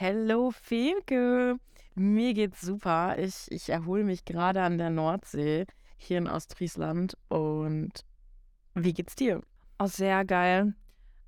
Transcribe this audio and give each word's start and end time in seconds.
Hello 0.00 0.52
Femke. 0.52 1.58
Mir 1.96 2.32
geht's 2.32 2.60
super. 2.60 3.18
Ich, 3.18 3.50
ich 3.50 3.68
erhole 3.68 4.04
mich 4.04 4.24
gerade 4.24 4.62
an 4.62 4.78
der 4.78 4.90
Nordsee 4.90 5.66
hier 5.96 6.18
in 6.18 6.28
Ostfriesland. 6.28 7.16
Und 7.26 8.04
wie 8.74 8.92
geht's 8.92 9.16
dir? 9.16 9.42
Oh, 9.80 9.88
sehr 9.88 10.24
geil. 10.24 10.74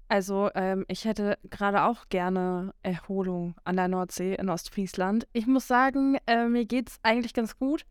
Also, 0.07 0.51
ähm, 0.55 0.85
ich 0.87 1.05
hätte 1.05 1.37
gerade 1.51 1.83
auch 1.83 2.09
gerne 2.11 2.73
Erholung 2.85 3.57
an 3.65 3.75
der 3.75 3.89
Nordsee 3.89 4.35
in 4.37 4.49
Ostfriesland. 4.49 5.27
Ich 5.33 5.49
muss 5.49 5.67
sagen, 5.67 6.19
äh, 6.29 6.47
mir 6.47 6.65
geht's 6.65 7.01
eigentlich 7.03 7.35
ganz 7.35 7.59
gut, 7.59 7.85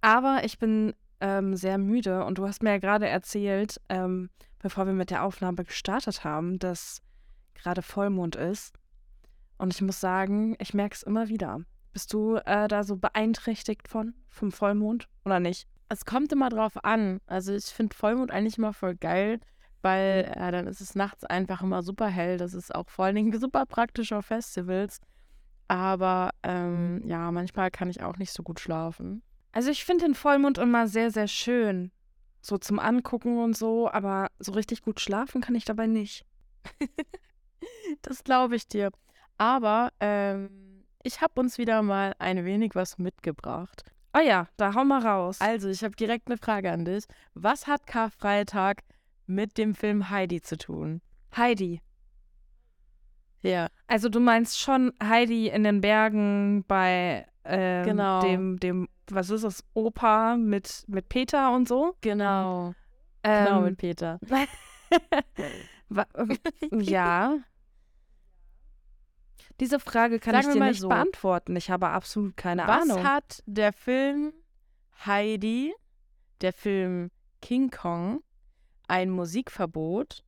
aber 0.00 0.40
ich 0.42 0.58
bin 0.58 0.94
ähm, 1.20 1.54
sehr 1.54 1.76
müde 1.76 2.24
und 2.24 2.38
du 2.38 2.46
hast 2.46 2.62
mir 2.62 2.70
ja 2.70 2.78
gerade 2.78 3.06
erzählt, 3.06 3.78
ähm, 3.90 4.30
bevor 4.58 4.86
wir 4.86 4.94
mit 4.94 5.10
der 5.10 5.22
Aufnahme 5.22 5.64
gestartet 5.64 6.24
haben, 6.24 6.58
dass 6.58 7.02
gerade 7.52 7.82
Vollmond 7.82 8.36
ist. 8.36 8.72
Und 9.64 9.72
ich 9.72 9.80
muss 9.80 9.98
sagen, 9.98 10.56
ich 10.58 10.74
merke 10.74 10.94
es 10.94 11.02
immer 11.02 11.30
wieder. 11.30 11.62
Bist 11.94 12.12
du 12.12 12.36
äh, 12.36 12.68
da 12.68 12.84
so 12.84 12.98
beeinträchtigt 12.98 13.88
von, 13.88 14.12
vom 14.28 14.52
Vollmond 14.52 15.08
oder 15.24 15.40
nicht? 15.40 15.66
Es 15.88 16.04
kommt 16.04 16.30
immer 16.32 16.50
drauf 16.50 16.84
an. 16.84 17.22
Also 17.24 17.54
ich 17.54 17.64
finde 17.64 17.96
Vollmond 17.96 18.30
eigentlich 18.30 18.58
immer 18.58 18.74
voll 18.74 18.94
geil, 18.94 19.40
weil 19.80 20.30
äh, 20.36 20.52
dann 20.52 20.66
ist 20.66 20.82
es 20.82 20.94
nachts 20.94 21.24
einfach 21.24 21.62
immer 21.62 21.82
super 21.82 22.08
hell. 22.08 22.36
Das 22.36 22.52
ist 22.52 22.74
auch 22.74 22.90
vor 22.90 23.06
allen 23.06 23.14
Dingen 23.14 23.32
super 23.40 23.64
praktisch 23.64 24.12
auf 24.12 24.26
Festivals. 24.26 24.98
Aber 25.66 26.32
ähm, 26.42 27.00
ja, 27.06 27.32
manchmal 27.32 27.70
kann 27.70 27.88
ich 27.88 28.02
auch 28.02 28.18
nicht 28.18 28.34
so 28.34 28.42
gut 28.42 28.60
schlafen. 28.60 29.22
Also 29.52 29.70
ich 29.70 29.86
finde 29.86 30.04
den 30.04 30.14
Vollmond 30.14 30.58
immer 30.58 30.88
sehr, 30.88 31.10
sehr 31.10 31.26
schön. 31.26 31.90
So 32.42 32.58
zum 32.58 32.78
Angucken 32.78 33.38
und 33.38 33.56
so, 33.56 33.90
aber 33.90 34.26
so 34.38 34.52
richtig 34.52 34.82
gut 34.82 35.00
schlafen 35.00 35.40
kann 35.40 35.54
ich 35.54 35.64
dabei 35.64 35.86
nicht. 35.86 36.26
das 38.02 38.24
glaube 38.24 38.56
ich 38.56 38.68
dir. 38.68 38.90
Aber 39.38 39.90
ähm, 40.00 40.84
ich 41.02 41.20
habe 41.20 41.40
uns 41.40 41.58
wieder 41.58 41.82
mal 41.82 42.14
ein 42.18 42.44
wenig 42.44 42.74
was 42.74 42.98
mitgebracht. 42.98 43.82
Oh 44.16 44.20
ja, 44.20 44.48
da 44.56 44.74
hau 44.74 44.84
mal 44.84 45.04
raus. 45.04 45.40
Also, 45.40 45.68
ich 45.68 45.82
habe 45.82 45.96
direkt 45.96 46.28
eine 46.28 46.38
Frage 46.38 46.70
an 46.70 46.84
dich. 46.84 47.04
Was 47.34 47.66
hat 47.66 47.86
Karfreitag 47.86 48.82
mit 49.26 49.58
dem 49.58 49.74
Film 49.74 50.10
Heidi 50.10 50.40
zu 50.40 50.56
tun? 50.56 51.00
Heidi. 51.36 51.80
Ja. 53.42 53.68
Also 53.86 54.08
du 54.08 54.20
meinst 54.20 54.58
schon 54.58 54.92
Heidi 55.02 55.48
in 55.48 55.64
den 55.64 55.80
Bergen 55.82 56.64
bei 56.66 57.26
ähm, 57.44 57.84
genau. 57.84 58.22
dem, 58.22 58.58
dem, 58.58 58.88
was 59.10 59.28
ist 59.28 59.44
das, 59.44 59.62
Opa 59.74 60.36
mit, 60.36 60.84
mit 60.86 61.10
Peter 61.10 61.54
und 61.54 61.68
so? 61.68 61.94
Genau. 62.00 62.74
Ähm, 63.22 63.44
genau, 63.44 63.60
mit 63.60 63.76
Peter. 63.76 64.18
ja. 66.72 67.36
Diese 69.60 69.78
Frage 69.78 70.18
kann 70.18 70.34
Sagen 70.34 70.48
ich 70.48 70.52
dir 70.54 70.64
nicht 70.64 70.80
so. 70.80 70.88
beantworten. 70.88 71.54
Ich 71.56 71.70
habe 71.70 71.88
absolut 71.88 72.36
keine 72.36 72.66
Was 72.66 72.88
Ahnung. 72.90 73.04
hat 73.04 73.42
der 73.46 73.72
Film 73.72 74.32
Heidi, 75.06 75.72
der 76.40 76.52
Film 76.52 77.10
King 77.40 77.70
Kong, 77.70 78.22
ein 78.88 79.10
Musikverbot 79.10 80.24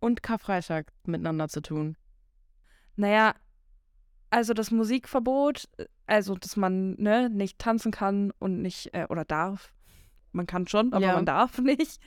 und 0.00 0.22
Karfreitag 0.22 0.92
miteinander 1.04 1.48
zu 1.48 1.60
tun? 1.60 1.96
Naja, 2.96 3.34
also 4.30 4.52
das 4.52 4.70
Musikverbot, 4.70 5.68
äh, 5.78 5.86
also 6.06 6.34
dass 6.34 6.56
man 6.56 6.94
ne, 6.94 7.30
nicht 7.30 7.58
tanzen 7.58 7.92
kann 7.92 8.32
und 8.38 8.60
nicht, 8.62 8.92
äh, 8.94 9.06
oder 9.08 9.24
darf. 9.24 9.72
Man 10.32 10.46
kann 10.46 10.66
schon, 10.66 10.92
aber 10.92 11.06
Ja. 11.06 11.14
man 11.14 11.26
darf 11.26 11.58
nicht. 11.58 12.00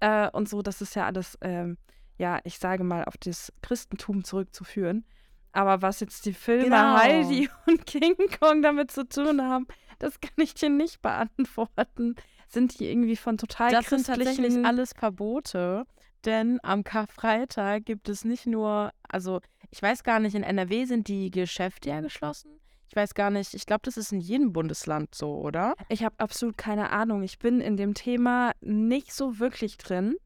Äh, 0.00 0.28
und 0.30 0.48
so, 0.48 0.62
das 0.62 0.80
ist 0.82 0.94
ja 0.96 1.06
alles, 1.06 1.38
ähm, 1.40 1.78
ja, 2.18 2.40
ich 2.44 2.58
sage 2.58 2.84
mal, 2.84 3.04
auf 3.04 3.16
das 3.16 3.52
Christentum 3.62 4.24
zurückzuführen. 4.24 5.04
Aber 5.52 5.82
was 5.82 6.00
jetzt 6.00 6.24
die 6.24 6.32
Filme 6.32 6.64
Genau. 6.64 6.96
Heidi 6.96 7.48
und 7.66 7.86
King 7.86 8.16
Kong 8.40 8.62
damit 8.62 8.90
zu 8.90 9.06
tun 9.06 9.42
haben, 9.42 9.66
das 9.98 10.20
kann 10.20 10.32
ich 10.38 10.54
dir 10.54 10.70
nicht 10.70 11.02
beantworten. 11.02 12.16
Sind 12.48 12.78
die 12.78 12.90
irgendwie 12.90 13.16
von 13.16 13.38
total 13.38 13.70
Das 13.70 13.86
sind 13.86 14.06
tatsächlich 14.06 14.36
christlichen... 14.36 14.66
alles 14.66 14.92
Verbote, 14.92 15.84
denn 16.24 16.58
am 16.62 16.84
Karfreitag 16.84 17.84
gibt 17.84 18.08
es 18.08 18.24
nicht 18.24 18.46
nur, 18.46 18.92
also 19.08 19.40
ich 19.70 19.80
weiß 19.80 20.02
gar 20.02 20.20
nicht, 20.20 20.34
in 20.34 20.42
NRW 20.42 20.84
sind 20.84 21.08
die 21.08 21.30
Geschäfte 21.30 21.90
ja 21.90 22.00
geschlossen. 22.00 22.50
Ich 22.88 22.96
weiß 22.96 23.14
gar 23.14 23.30
nicht, 23.30 23.54
ich 23.54 23.64
glaube, 23.64 23.80
das 23.84 23.96
ist 23.96 24.12
in 24.12 24.20
jedem 24.20 24.52
Bundesland 24.52 25.14
so, 25.14 25.36
oder? 25.38 25.74
Ich 25.88 26.04
habe 26.04 26.14
absolut 26.18 26.58
keine 26.58 26.90
Ahnung. 26.90 27.22
Ich 27.22 27.38
bin 27.38 27.62
in 27.62 27.78
dem 27.78 27.94
Thema 27.94 28.52
nicht 28.60 29.14
so 29.14 29.38
wirklich 29.38 29.78
drin. 29.78 30.16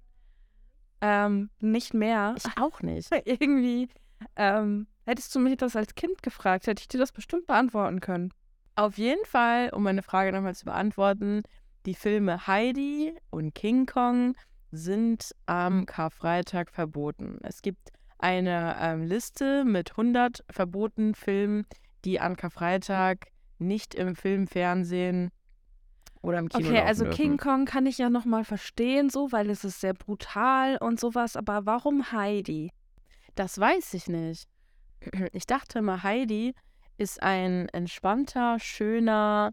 Ähm, 1.01 1.51
nicht 1.61 1.95
mehr. 1.95 2.35
Ich 2.37 2.45
auch 2.61 2.83
nicht. 2.83 3.09
Irgendwie. 3.25 3.89
Ähm, 4.35 4.89
hättest 5.07 5.35
du 5.35 5.39
mich 5.39 5.57
das 5.57 5.77
als 5.77 5.95
Kind 5.95 6.23
gefragt, 6.23 6.67
hätte 6.67 6.83
ich 6.83 6.89
dir 6.89 6.99
das 6.99 7.13
bestimmt 7.13 7.47
beantworten 7.47 8.01
können. 8.01 8.33
Auf 8.75 8.99
jeden 8.99 9.25
Fall, 9.25 9.71
um 9.71 9.83
meine 9.85 10.03
Frage 10.03 10.33
nochmal 10.33 10.55
zu 10.55 10.67
beantworten, 10.67 11.43
die 11.87 11.95
Filme 11.95 12.47
Heidi 12.47 13.17
und 13.31 13.55
King 13.55 13.87
Kong 13.87 14.37
sind 14.73 15.35
am 15.47 15.87
Karfreitag 15.87 16.71
verboten. 16.71 17.39
Es 17.43 17.63
gibt 17.63 17.91
eine 18.19 18.77
ähm, 18.81 19.05
Liste 19.05 19.65
mit 19.65 19.93
100 19.93 20.45
verbotenen 20.51 21.15
Filmen, 21.15 21.67
die 22.05 22.21
an 22.21 22.37
Karfreitag 22.37 23.29
nicht 23.59 23.95
im 23.95 24.17
Film, 24.17 24.47
Fernsehen 24.47 25.31
oder 26.21 26.39
im 26.39 26.49
Kino 26.49 26.69
Okay, 26.69 26.81
also 26.81 27.05
dürfen. 27.05 27.17
King 27.17 27.37
Kong 27.39 27.65
kann 27.65 27.87
ich 27.87 27.99
ja 27.99 28.11
nochmal 28.11 28.45
verstehen, 28.45 29.09
so, 29.09 29.33
weil 29.33 29.49
es 29.49 29.65
ist 29.65 29.81
sehr 29.81 29.95
brutal 29.95 30.77
und 30.79 30.99
sowas. 30.99 31.37
Aber 31.37 31.67
warum 31.67 32.13
Heidi? 32.13 32.73
Das 33.35 33.59
weiß 33.59 33.95
ich 33.95 34.09
nicht. 34.09 34.49
Ich 35.33 35.47
dachte 35.47 35.83
mal, 35.83 36.03
Heidi 36.03 36.55
ist 36.99 37.23
ein 37.23 37.69
entspannter, 37.71 38.59
schöner 38.59 39.53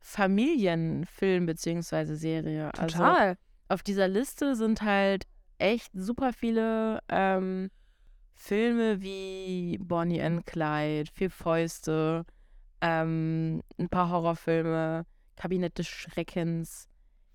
Familienfilm 0.00 1.46
bzw. 1.46 2.14
Serie. 2.14 2.70
Also 2.78 2.98
Total. 2.98 3.36
auf 3.68 3.82
dieser 3.82 4.08
Liste 4.08 4.56
sind 4.56 4.82
halt 4.82 5.26
echt 5.58 5.90
super 5.94 6.32
viele 6.32 7.00
ähm, 7.08 7.70
Filme 8.34 9.00
wie 9.00 9.78
Bonnie 9.80 10.20
and 10.20 10.44
Clyde, 10.46 11.10
Vier 11.12 11.30
Fäuste, 11.30 12.24
ähm, 12.80 13.62
ein 13.78 13.88
paar 13.88 14.10
Horrorfilme, 14.10 15.06
Kabinett 15.36 15.78
des 15.78 15.86
Schreckens, 15.86 16.88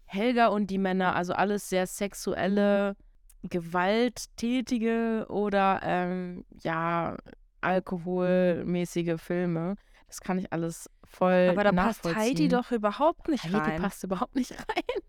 Helga 0.05 0.47
und 0.47 0.67
die 0.67 0.77
Männer, 0.77 1.15
also 1.15 1.33
alles 1.33 1.69
sehr 1.69 1.87
sexuelle, 1.87 2.95
gewalttätige 3.43 5.25
oder 5.29 5.79
ähm, 5.83 6.45
ja, 6.61 7.17
alkoholmäßige 7.61 9.19
Filme. 9.21 9.75
Das 10.07 10.21
kann 10.21 10.39
ich 10.39 10.51
alles 10.53 10.89
voll 11.03 11.47
aber 11.49 11.63
da 11.63 11.71
passt. 11.71 12.03
Heidi 12.05 12.47
doch 12.47 12.71
überhaupt 12.71 13.27
nicht 13.27 13.43
Heidi 13.43 13.57
rein. 13.57 13.81
passt 13.81 14.03
überhaupt 14.03 14.35
nicht 14.35 14.51
rein. 14.51 15.01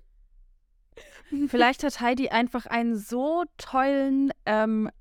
Vielleicht 1.48 1.84
hat 1.84 2.00
Heidi 2.00 2.30
einfach 2.30 2.66
einen 2.66 2.96
so 2.96 3.44
tollen 3.58 4.32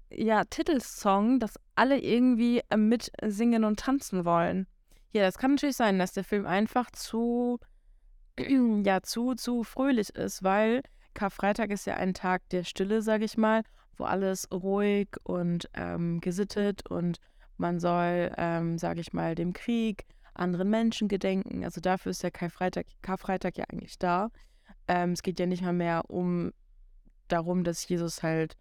ja, 0.10 0.44
Titelsong, 0.46 1.40
dass 1.40 1.56
alle 1.76 2.00
irgendwie 2.00 2.62
äh, 2.70 2.78
mitsingen 2.78 3.64
und 3.64 3.80
tanzen 3.80 4.26
wollen. 4.26 4.68
Ja, 5.14 5.24
das 5.24 5.38
kann 5.38 5.52
natürlich 5.52 5.76
sein, 5.76 6.00
dass 6.00 6.14
der 6.14 6.24
Film 6.24 6.46
einfach 6.46 6.92
zu, 6.92 7.60
ja, 8.40 9.02
zu, 9.02 9.36
zu 9.36 9.64
fröhlich 9.64 10.10
ist, 10.16 10.44
weil 10.44 10.82
Karfreitag 11.18 11.72
ist 11.72 11.88
ja 11.88 11.96
ein 11.96 12.14
Tag 12.14 12.48
der 12.50 12.64
Stille, 12.64 13.02
sage 13.02 13.26
ich 13.26 13.38
mal, 13.38 13.64
wo 13.98 14.04
alles 14.04 14.48
ruhig 14.52 15.10
und 15.24 15.68
ähm, 15.74 16.22
gesittet 16.22 16.86
und 16.88 17.18
man 17.58 17.80
soll, 17.80 18.32
ähm, 18.38 18.78
sage 18.78 19.02
ich 19.02 19.14
mal, 19.14 19.34
dem 19.34 19.54
Krieg, 19.54 20.06
anderen 20.36 20.70
Menschen 20.70 21.08
gedenken. 21.08 21.64
Also 21.64 21.82
dafür 21.82 22.12
ist 22.12 22.22
der 22.22 22.30
Karfreitag, 22.30 22.86
Karfreitag 23.02 23.58
ja 23.58 23.66
eigentlich 23.68 23.98
da. 23.98 24.30
Ähm, 24.88 25.14
es 25.14 25.24
geht 25.24 25.40
ja 25.40 25.48
nicht 25.48 25.64
mal 25.64 25.74
mehr 25.74 26.04
um 26.08 26.54
darum, 27.30 27.64
dass 27.64 27.88
Jesus 27.88 28.22
halt 28.22 28.56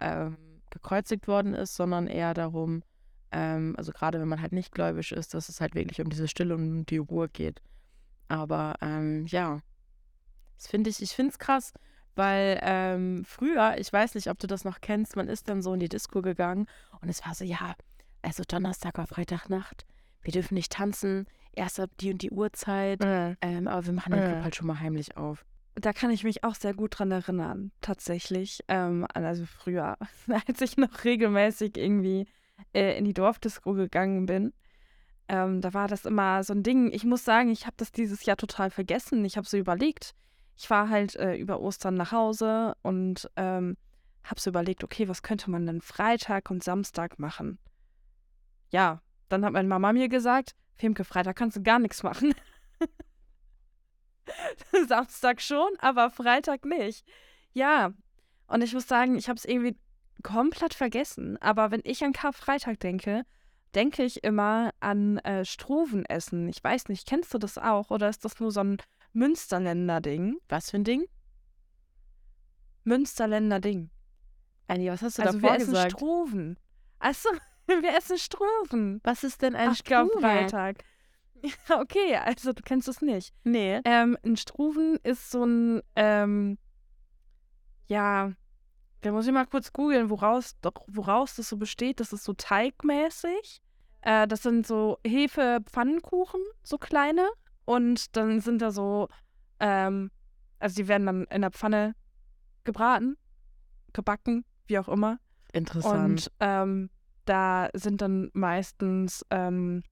ähm, 0.00 0.36
gekreuzigt 0.68 1.26
worden 1.26 1.54
ist, 1.54 1.74
sondern 1.74 2.08
eher 2.08 2.34
darum, 2.34 2.82
ähm, 3.30 3.74
also 3.78 3.90
gerade 3.90 4.20
wenn 4.20 4.28
man 4.28 4.42
halt 4.42 4.52
nicht 4.52 4.72
gläubig 4.72 5.12
ist, 5.12 5.32
dass 5.32 5.48
es 5.48 5.62
halt 5.62 5.74
wirklich 5.74 6.02
um 6.02 6.10
diese 6.10 6.28
Stille 6.28 6.54
und 6.54 6.84
die 6.84 6.98
Ruhe 6.98 7.30
geht. 7.30 7.62
Aber 8.28 8.74
ähm, 8.82 9.24
ja, 9.28 9.60
das 10.58 10.66
finde 10.66 10.90
ich, 10.90 11.00
ich 11.00 11.12
finde 11.12 11.30
es 11.30 11.38
krass, 11.38 11.72
weil 12.14 12.58
ähm, 12.62 13.24
früher, 13.24 13.76
ich 13.78 13.92
weiß 13.92 14.14
nicht, 14.14 14.28
ob 14.28 14.38
du 14.38 14.46
das 14.46 14.64
noch 14.64 14.80
kennst, 14.80 15.16
man 15.16 15.28
ist 15.28 15.48
dann 15.48 15.62
so 15.62 15.74
in 15.74 15.80
die 15.80 15.88
Disco 15.88 16.22
gegangen 16.22 16.66
und 17.00 17.08
es 17.08 17.24
war 17.24 17.34
so, 17.34 17.44
ja, 17.44 17.74
also 18.22 18.42
Donnerstag 18.46 18.98
war 18.98 19.06
Freitagnacht, 19.06 19.86
wir 20.22 20.32
dürfen 20.32 20.54
nicht 20.54 20.72
tanzen, 20.72 21.26
erst 21.52 21.80
ab 21.80 21.90
die 22.00 22.12
und 22.12 22.22
die 22.22 22.30
Uhrzeit, 22.30 23.02
Äh, 23.02 23.36
ähm, 23.40 23.68
aber 23.68 23.86
wir 23.86 23.92
machen 23.92 24.12
den 24.12 24.24
Club 24.24 24.42
halt 24.44 24.56
schon 24.56 24.66
mal 24.66 24.80
heimlich 24.80 25.16
auf. 25.16 25.44
Da 25.74 25.92
kann 25.92 26.10
ich 26.10 26.22
mich 26.22 26.44
auch 26.44 26.54
sehr 26.54 26.74
gut 26.74 26.98
dran 26.98 27.10
erinnern, 27.10 27.72
tatsächlich. 27.80 28.60
Ähm, 28.68 29.06
also 29.14 29.46
früher, 29.46 29.96
als 30.46 30.60
ich 30.60 30.76
noch 30.76 31.04
regelmäßig 31.04 31.78
irgendwie 31.78 32.26
äh, 32.74 32.98
in 32.98 33.04
die 33.04 33.14
Dorfdisco 33.14 33.72
gegangen 33.72 34.26
bin. 34.26 34.52
Ähm, 35.28 35.60
da 35.60 35.72
war 35.72 35.88
das 35.88 36.04
immer 36.04 36.44
so 36.44 36.52
ein 36.52 36.62
Ding. 36.62 36.92
Ich 36.92 37.04
muss 37.04 37.24
sagen, 37.24 37.50
ich 37.50 37.64
habe 37.64 37.74
das 37.78 37.90
dieses 37.90 38.24
Jahr 38.26 38.36
total 38.36 38.70
vergessen. 38.70 39.24
Ich 39.24 39.36
habe 39.36 39.46
so 39.46 39.56
überlegt. 39.56 40.14
Ich 40.56 40.68
war 40.70 40.88
halt 40.88 41.16
äh, 41.16 41.36
über 41.36 41.60
Ostern 41.60 41.94
nach 41.94 42.12
Hause 42.12 42.76
und 42.82 43.28
ähm, 43.36 43.76
habe 44.24 44.40
so 44.40 44.50
überlegt, 44.50 44.84
okay, 44.84 45.08
was 45.08 45.22
könnte 45.22 45.50
man 45.50 45.66
denn 45.66 45.80
Freitag 45.80 46.50
und 46.50 46.62
Samstag 46.62 47.18
machen? 47.18 47.58
Ja, 48.70 49.02
dann 49.28 49.44
hat 49.44 49.52
meine 49.52 49.68
Mama 49.68 49.92
mir 49.92 50.08
gesagt, 50.08 50.54
Femke, 50.76 51.04
Freitag 51.04 51.36
kannst 51.36 51.56
du 51.56 51.62
gar 51.62 51.78
nichts 51.78 52.02
machen. 52.02 52.34
Samstag 54.88 55.40
schon, 55.40 55.70
aber 55.78 56.10
Freitag 56.10 56.64
nicht. 56.64 57.06
Ja, 57.52 57.92
und 58.46 58.62
ich 58.62 58.74
muss 58.74 58.86
sagen, 58.86 59.16
ich 59.16 59.28
habe 59.28 59.36
es 59.36 59.44
irgendwie 59.44 59.76
komplett 60.22 60.74
vergessen. 60.74 61.40
Aber 61.40 61.70
wenn 61.70 61.82
ich 61.84 62.04
an 62.04 62.12
Karfreitag 62.12 62.80
denke, 62.80 63.24
denke 63.74 64.04
ich 64.04 64.24
immer 64.24 64.70
an 64.80 65.18
äh, 65.18 65.44
Struvenessen. 65.44 66.48
Ich 66.48 66.62
weiß 66.62 66.88
nicht, 66.88 67.06
kennst 67.06 67.32
du 67.32 67.38
das 67.38 67.58
auch 67.58 67.90
oder 67.90 68.08
ist 68.08 68.24
das 68.24 68.40
nur 68.40 68.50
so 68.50 68.60
ein 68.60 68.78
Münsterländer-Ding? 69.12 70.38
Was 70.48 70.70
für 70.70 70.78
ein 70.78 70.84
Ding? 70.84 71.06
Münsterländer-Ding. 72.84 73.90
Anni, 74.68 74.90
was 74.90 75.02
hast 75.02 75.18
du 75.18 75.22
Also 75.22 75.38
davor 75.38 75.50
wir 75.50 75.56
essen 75.56 75.72
gesagt? 75.72 75.92
Struven. 75.92 76.58
Achso, 76.98 77.28
wir 77.66 77.96
essen 77.96 78.18
Struven. 78.18 79.00
Was 79.04 79.24
ist 79.24 79.42
denn 79.42 79.54
ein 79.54 79.70
Ach. 79.70 79.76
Ja, 81.42 81.80
okay, 81.80 82.16
also 82.16 82.52
du 82.52 82.62
kennst 82.62 82.88
es 82.88 83.02
nicht. 83.02 83.34
Nee. 83.44 83.80
Ähm, 83.84 84.16
ein 84.24 84.36
Struven 84.36 84.98
ist 85.02 85.30
so 85.30 85.44
ein, 85.44 85.82
ähm, 85.96 86.58
ja, 87.88 88.32
da 89.02 89.10
muss 89.10 89.26
ich 89.26 89.32
mal 89.32 89.46
kurz 89.46 89.72
googeln, 89.72 90.10
woraus, 90.10 90.56
doch, 90.60 90.72
woraus 90.86 91.34
das 91.34 91.48
so 91.48 91.56
besteht. 91.56 91.98
Das 91.98 92.12
ist 92.12 92.24
so 92.24 92.32
teigmäßig. 92.32 93.60
Äh, 94.02 94.28
das 94.28 94.42
sind 94.42 94.66
so 94.66 94.98
Hefe-Pfannkuchen, 95.04 96.40
so 96.62 96.78
kleine. 96.78 97.28
Und 97.64 98.16
dann 98.16 98.40
sind 98.40 98.62
da 98.62 98.70
so, 98.70 99.08
ähm, 99.60 100.10
also 100.58 100.76
die 100.76 100.88
werden 100.88 101.06
dann 101.06 101.24
in 101.24 101.42
der 101.42 101.50
Pfanne 101.50 101.94
gebraten, 102.64 103.16
gebacken, 103.92 104.44
wie 104.66 104.78
auch 104.78 104.88
immer. 104.88 105.18
Interessant. 105.52 106.10
Und 106.10 106.32
ähm, 106.40 106.90
da 107.24 107.68
sind 107.74 108.00
dann 108.00 108.30
meistens, 108.32 109.24
ähm, 109.30 109.82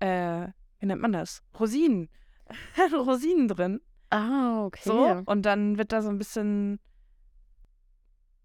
äh, 0.00 0.48
wie 0.78 0.86
nennt 0.86 1.00
man 1.00 1.12
das? 1.12 1.42
Rosinen. 1.58 2.08
Rosinen 2.92 3.48
drin. 3.48 3.80
ah, 4.10 4.64
okay. 4.64 4.82
So. 4.84 5.22
Und 5.26 5.42
dann 5.42 5.78
wird 5.78 5.92
da 5.92 6.02
so 6.02 6.10
ein 6.10 6.18
bisschen 6.18 6.80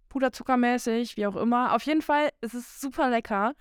Puderzuckermäßig, 0.09 1.17
wie 1.17 1.27
auch 1.27 1.35
immer. 1.35 1.75
Auf 1.75 1.83
jeden 1.83 2.01
Fall 2.01 2.29
ist 2.41 2.53
es 2.53 2.79
super 2.79 3.09
lecker, 3.09 3.53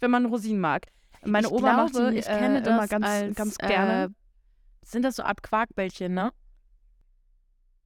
wenn 0.00 0.10
man 0.10 0.26
Rosinen 0.26 0.60
mag. 0.60 0.86
Meine 1.26 1.46
ich 1.46 1.52
Oma 1.52 1.74
glaube, 1.74 2.00
macht 2.00 2.14
die 2.14 2.18
ich 2.18 2.24
kenne 2.26 2.58
äh, 2.58 2.62
das 2.62 2.74
immer 2.74 2.88
ganz, 2.88 3.06
als, 3.06 3.36
ganz 3.36 3.58
gerne. 3.58 4.04
Äh, 4.04 4.08
sind 4.86 5.02
das 5.02 5.16
so 5.16 5.22
Art 5.22 5.42
Quarkbällchen, 5.42 6.12
ne? 6.14 6.32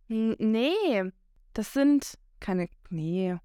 Nee, 0.08 1.12
das 1.52 1.73
sind 1.73 2.19
keine, 2.40 2.69
nee, 2.88 3.37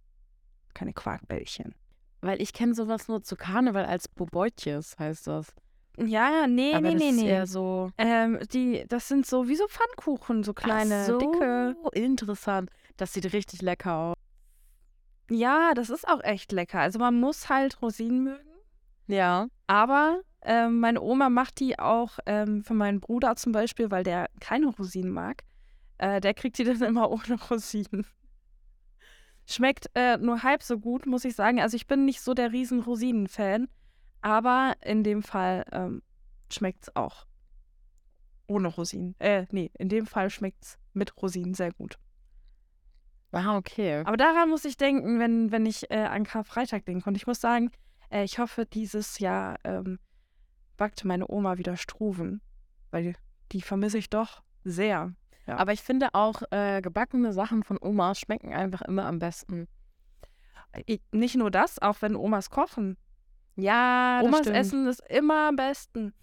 keine 0.73 0.93
Quarkbällchen. 0.93 1.75
Weil 2.21 2.41
ich 2.41 2.53
kenne 2.53 2.73
sowas 2.73 3.07
nur 3.09 3.21
zu 3.21 3.35
Karneval 3.35 3.85
als 3.85 4.07
Bobeutjes, 4.07 4.97
heißt 4.97 5.27
das. 5.27 5.53
Ja, 5.97 6.47
nee, 6.47 6.73
Aber 6.73 6.87
nee, 6.87 6.93
das 6.93 7.01
nee, 7.01 7.09
ist 7.09 7.15
nee. 7.17 7.29
eher 7.29 7.45
so 7.45 7.91
Ähm, 7.97 8.39
die, 8.51 8.85
das 8.87 9.07
sind 9.07 9.27
so 9.27 9.47
wie 9.47 9.55
so 9.55 9.67
Pfannkuchen, 9.67 10.43
so 10.43 10.53
kleine, 10.53 11.01
Ach 11.01 11.05
so, 11.05 11.17
dicke. 11.19 11.75
interessant. 11.91 12.71
Das 12.97 13.13
sieht 13.13 13.31
richtig 13.33 13.61
lecker 13.61 13.95
aus. 13.95 14.15
Ja, 15.29 15.73
das 15.75 15.89
ist 15.89 16.07
auch 16.07 16.23
echt 16.23 16.51
lecker. 16.51 16.79
Also 16.79 16.97
man 16.97 17.19
muss 17.19 17.49
halt 17.49 17.81
Rosinen 17.81 18.23
mögen. 18.23 18.52
Ja. 19.07 19.47
Aber 19.67 20.21
ähm, 20.41 20.79
meine 20.79 21.01
Oma 21.01 21.29
macht 21.29 21.59
die 21.59 21.79
auch 21.79 22.19
ähm, 22.25 22.63
für 22.63 22.73
meinen 22.73 22.99
Bruder 22.99 23.35
zum 23.35 23.51
Beispiel, 23.51 23.91
weil 23.91 24.03
der 24.03 24.29
keine 24.39 24.67
Rosinen 24.67 25.11
mag. 25.11 25.43
Äh, 25.97 26.21
der 26.21 26.33
kriegt 26.33 26.57
die 26.57 26.63
dann 26.65 26.81
immer 26.81 27.09
ohne 27.09 27.39
Rosinen. 27.49 28.05
Schmeckt 29.45 29.89
äh, 29.93 30.17
nur 30.17 30.43
halb 30.43 30.63
so 30.63 30.79
gut, 30.79 31.05
muss 31.05 31.25
ich 31.25 31.35
sagen. 31.35 31.59
Also 31.59 31.75
ich 31.75 31.87
bin 31.87 32.05
nicht 32.05 32.21
so 32.21 32.33
der 32.33 32.51
riesen 32.51 32.81
Rosinen-Fan, 32.81 33.67
aber 34.21 34.73
in 34.81 35.03
dem 35.03 35.21
Fall 35.21 35.65
ähm, 35.71 36.01
schmeckt 36.51 36.83
es 36.83 36.95
auch 36.95 37.25
ohne 38.47 38.69
Rosinen. 38.69 39.15
Äh, 39.19 39.45
nee, 39.51 39.71
in 39.77 39.89
dem 39.89 40.05
Fall 40.05 40.29
schmeckt 40.29 40.63
es 40.63 40.77
mit 40.93 41.21
Rosinen 41.21 41.53
sehr 41.53 41.73
gut. 41.73 41.97
Ah, 43.31 43.57
okay. 43.57 44.03
Aber 44.05 44.15
daran 44.15 44.49
muss 44.49 44.63
ich 44.63 44.77
denken, 44.77 45.19
wenn, 45.19 45.51
wenn 45.51 45.65
ich 45.65 45.89
äh, 45.89 46.03
an 46.03 46.23
Karfreitag 46.23 46.85
denke. 46.85 47.09
Und 47.09 47.15
ich 47.15 47.25
muss 47.25 47.41
sagen, 47.41 47.71
äh, 48.13 48.23
ich 48.23 48.39
hoffe, 48.39 48.65
dieses 48.65 49.19
Jahr 49.19 49.57
ähm, 49.63 49.99
backt 50.77 51.03
meine 51.05 51.27
Oma 51.29 51.57
wieder 51.57 51.75
Struven. 51.75 52.41
Weil 52.91 53.15
die 53.51 53.61
vermisse 53.61 53.97
ich 53.97 54.09
doch 54.09 54.43
sehr. 54.63 55.13
Ja. 55.47 55.57
Aber 55.57 55.73
ich 55.73 55.81
finde 55.81 56.09
auch, 56.13 56.41
äh, 56.51 56.81
gebackene 56.81 57.33
Sachen 57.33 57.63
von 57.63 57.77
Omas 57.81 58.19
schmecken 58.19 58.53
einfach 58.53 58.81
immer 58.81 59.05
am 59.05 59.19
besten. 59.19 59.67
Ich, 60.85 61.01
nicht 61.11 61.35
nur 61.35 61.51
das, 61.51 61.79
auch 61.81 62.01
wenn 62.01 62.15
Omas 62.15 62.49
kochen. 62.49 62.97
Ja, 63.55 64.21
Omas 64.23 64.41
stimmt. 64.41 64.55
Essen 64.57 64.87
ist 64.87 65.01
immer 65.09 65.49
am 65.49 65.55
besten. 65.55 66.13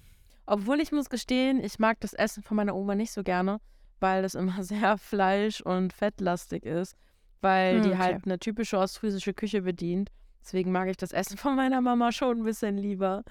Obwohl 0.46 0.80
ich 0.80 0.90
muss 0.90 1.10
gestehen, 1.10 1.62
ich 1.62 1.78
mag 1.78 2.00
das 2.00 2.12
Essen 2.12 2.42
von 2.42 2.56
meiner 2.56 2.74
Oma 2.74 2.94
nicht 2.94 3.12
so 3.12 3.22
gerne, 3.22 3.60
weil 4.00 4.22
das 4.22 4.34
immer 4.34 4.62
sehr 4.64 4.98
fleisch- 4.98 5.60
und 5.60 5.92
fettlastig 5.92 6.64
ist, 6.64 6.96
weil 7.40 7.76
Hm, 7.76 7.82
die 7.82 7.88
okay. 7.90 7.98
halt 7.98 8.24
eine 8.24 8.38
typische 8.38 8.78
ostfriesische 8.78 9.34
Küche 9.34 9.62
bedient. 9.62 10.10
Deswegen 10.42 10.72
mag 10.72 10.88
ich 10.88 10.96
das 10.96 11.12
Essen 11.12 11.36
von 11.38 11.56
meiner 11.56 11.80
Mama 11.80 12.12
schon 12.12 12.38
ein 12.38 12.44
bisschen 12.44 12.76
lieber. 12.76 13.22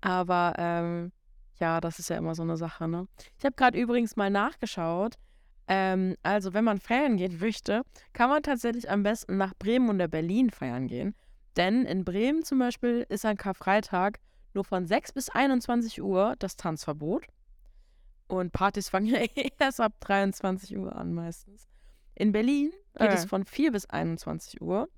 Aber 0.00 0.54
ähm, 0.58 1.12
ja, 1.58 1.80
das 1.80 1.98
ist 1.98 2.10
ja 2.10 2.16
immer 2.16 2.34
so 2.34 2.42
eine 2.42 2.56
Sache, 2.56 2.86
ne? 2.88 3.08
Ich 3.38 3.44
habe 3.44 3.56
gerade 3.56 3.78
übrigens 3.78 4.16
mal 4.16 4.30
nachgeschaut. 4.30 5.14
Ähm, 5.68 6.16
also, 6.22 6.54
wenn 6.54 6.64
man 6.64 6.78
feiern 6.78 7.16
gehen 7.16 7.38
möchte, 7.40 7.82
kann 8.12 8.30
man 8.30 8.42
tatsächlich 8.42 8.88
am 8.90 9.02
besten 9.02 9.36
nach 9.36 9.54
Bremen 9.58 9.88
oder 9.90 10.06
Berlin 10.08 10.50
feiern 10.50 10.86
gehen. 10.86 11.14
Denn 11.56 11.86
in 11.86 12.04
Bremen 12.04 12.44
zum 12.44 12.58
Beispiel 12.58 13.06
ist 13.08 13.24
an 13.24 13.36
Karfreitag 13.36 14.18
nur 14.52 14.64
von 14.64 14.86
6 14.86 15.12
bis 15.12 15.28
21 15.30 16.02
Uhr 16.02 16.34
das 16.38 16.56
Tanzverbot. 16.56 17.26
Und 18.28 18.52
Partys 18.52 18.88
fangen 18.90 19.06
ja 19.06 19.20
erst 19.58 19.80
ab 19.80 19.94
23 20.00 20.76
Uhr 20.76 20.94
an 20.94 21.14
meistens. 21.14 21.66
In 22.14 22.32
Berlin 22.32 22.70
geht 22.98 23.12
es 23.12 23.24
Äh. 23.24 23.28
von 23.28 23.44
4 23.44 23.72
bis 23.72 23.86
21 23.86 24.60
Uhr. 24.60 24.88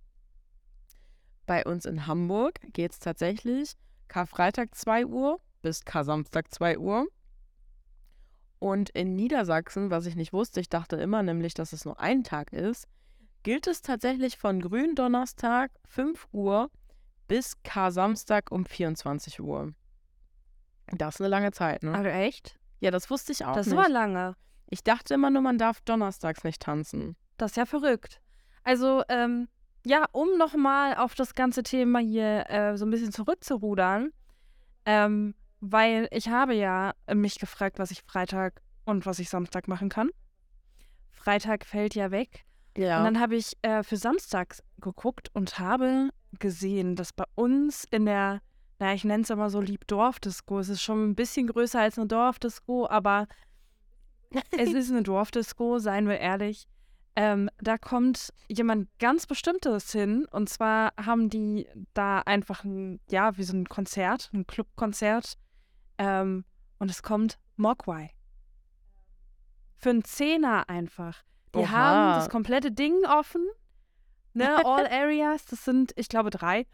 Bei 1.48 1.64
uns 1.64 1.86
in 1.86 2.06
Hamburg 2.06 2.60
geht 2.74 2.92
es 2.92 2.98
tatsächlich 2.98 3.72
Karfreitag 4.08 4.74
2 4.74 5.06
Uhr 5.06 5.40
bis 5.62 5.82
Kar-Samstag 5.86 6.52
2 6.52 6.76
Uhr. 6.78 7.06
Und 8.58 8.90
in 8.90 9.16
Niedersachsen, 9.16 9.90
was 9.90 10.04
ich 10.04 10.14
nicht 10.14 10.34
wusste, 10.34 10.60
ich 10.60 10.68
dachte 10.68 10.96
immer 10.96 11.22
nämlich, 11.22 11.54
dass 11.54 11.72
es 11.72 11.86
nur 11.86 11.98
ein 12.00 12.22
Tag 12.22 12.52
ist, 12.52 12.86
gilt 13.44 13.66
es 13.66 13.80
tatsächlich 13.80 14.36
von 14.36 14.60
Gründonnerstag 14.60 15.70
5 15.86 16.28
Uhr 16.32 16.70
bis 17.28 17.54
Kar-Samstag 17.62 18.52
um 18.52 18.66
24 18.66 19.40
Uhr. 19.40 19.72
Das 20.88 21.14
ist 21.14 21.20
eine 21.22 21.28
lange 21.30 21.52
Zeit, 21.52 21.82
ne? 21.82 21.94
Also 21.94 22.10
echt? 22.10 22.58
Ja, 22.80 22.90
das 22.90 23.08
wusste 23.08 23.32
ich 23.32 23.46
auch 23.46 23.54
Das 23.54 23.68
nicht. 23.68 23.76
war 23.76 23.88
lange. 23.88 24.36
Ich 24.68 24.84
dachte 24.84 25.14
immer 25.14 25.30
nur, 25.30 25.40
man 25.40 25.56
darf 25.56 25.80
donnerstags 25.80 26.44
nicht 26.44 26.60
tanzen. 26.60 27.16
Das 27.38 27.52
ist 27.52 27.56
ja 27.56 27.64
verrückt. 27.64 28.20
Also, 28.64 29.02
ähm, 29.08 29.48
ja, 29.88 30.04
um 30.12 30.36
nochmal 30.36 30.96
auf 30.96 31.14
das 31.14 31.34
ganze 31.34 31.62
Thema 31.62 31.98
hier 31.98 32.48
äh, 32.50 32.76
so 32.76 32.84
ein 32.84 32.90
bisschen 32.90 33.10
zurückzurudern, 33.10 34.10
ähm, 34.84 35.34
weil 35.60 36.08
ich 36.10 36.28
habe 36.28 36.54
ja 36.54 36.92
mich 37.12 37.38
gefragt, 37.38 37.78
was 37.78 37.90
ich 37.90 38.02
Freitag 38.02 38.60
und 38.84 39.06
was 39.06 39.18
ich 39.18 39.30
Samstag 39.30 39.66
machen 39.66 39.88
kann. 39.88 40.10
Freitag 41.10 41.64
fällt 41.64 41.94
ja 41.94 42.10
weg. 42.10 42.44
Ja. 42.76 42.98
Und 42.98 43.04
dann 43.04 43.20
habe 43.20 43.36
ich 43.36 43.56
äh, 43.62 43.82
für 43.82 43.96
Samstags 43.96 44.62
geguckt 44.78 45.30
und 45.32 45.58
habe 45.58 46.10
gesehen, 46.38 46.94
dass 46.94 47.14
bei 47.14 47.24
uns 47.34 47.84
in 47.90 48.04
der, 48.04 48.40
naja, 48.78 48.94
ich 48.94 49.04
nenne 49.04 49.22
es 49.22 49.30
immer 49.30 49.48
so 49.48 49.60
lieb 49.60 49.86
Dorfdisco, 49.86 50.58
es 50.58 50.68
ist 50.68 50.82
schon 50.82 51.10
ein 51.10 51.14
bisschen 51.14 51.46
größer 51.46 51.80
als 51.80 51.98
eine 51.98 52.06
Dorfdisco, 52.06 52.86
aber 52.86 53.26
es 54.50 54.72
ist 54.74 54.90
eine 54.90 55.02
Dorfdisco, 55.02 55.78
seien 55.78 56.08
wir 56.08 56.18
ehrlich. 56.18 56.68
Ähm, 57.20 57.50
da 57.58 57.78
kommt 57.78 58.32
jemand 58.46 58.88
ganz 59.00 59.26
Bestimmtes 59.26 59.90
hin. 59.90 60.24
Und 60.30 60.48
zwar 60.48 60.92
haben 60.96 61.28
die 61.28 61.66
da 61.92 62.20
einfach 62.20 62.62
ein, 62.62 63.00
ja, 63.10 63.36
wie 63.36 63.42
so 63.42 63.56
ein 63.56 63.68
Konzert, 63.68 64.30
ein 64.32 64.46
Clubkonzert. 64.46 65.36
Ähm, 65.98 66.44
und 66.78 66.88
es 66.92 67.02
kommt 67.02 67.40
Mogwai. 67.56 68.10
Für 69.78 69.90
einen 69.90 70.04
Zehner 70.04 70.68
einfach. 70.68 71.24
Die 71.56 71.58
Oha. 71.58 71.70
haben 71.70 72.20
das 72.20 72.28
komplette 72.30 72.70
Ding 72.70 73.04
offen. 73.04 73.44
Ne, 74.32 74.56
all 74.64 74.86
areas, 74.86 75.44
das 75.46 75.64
sind, 75.64 75.92
ich 75.96 76.08
glaube, 76.08 76.30
drei. 76.30 76.68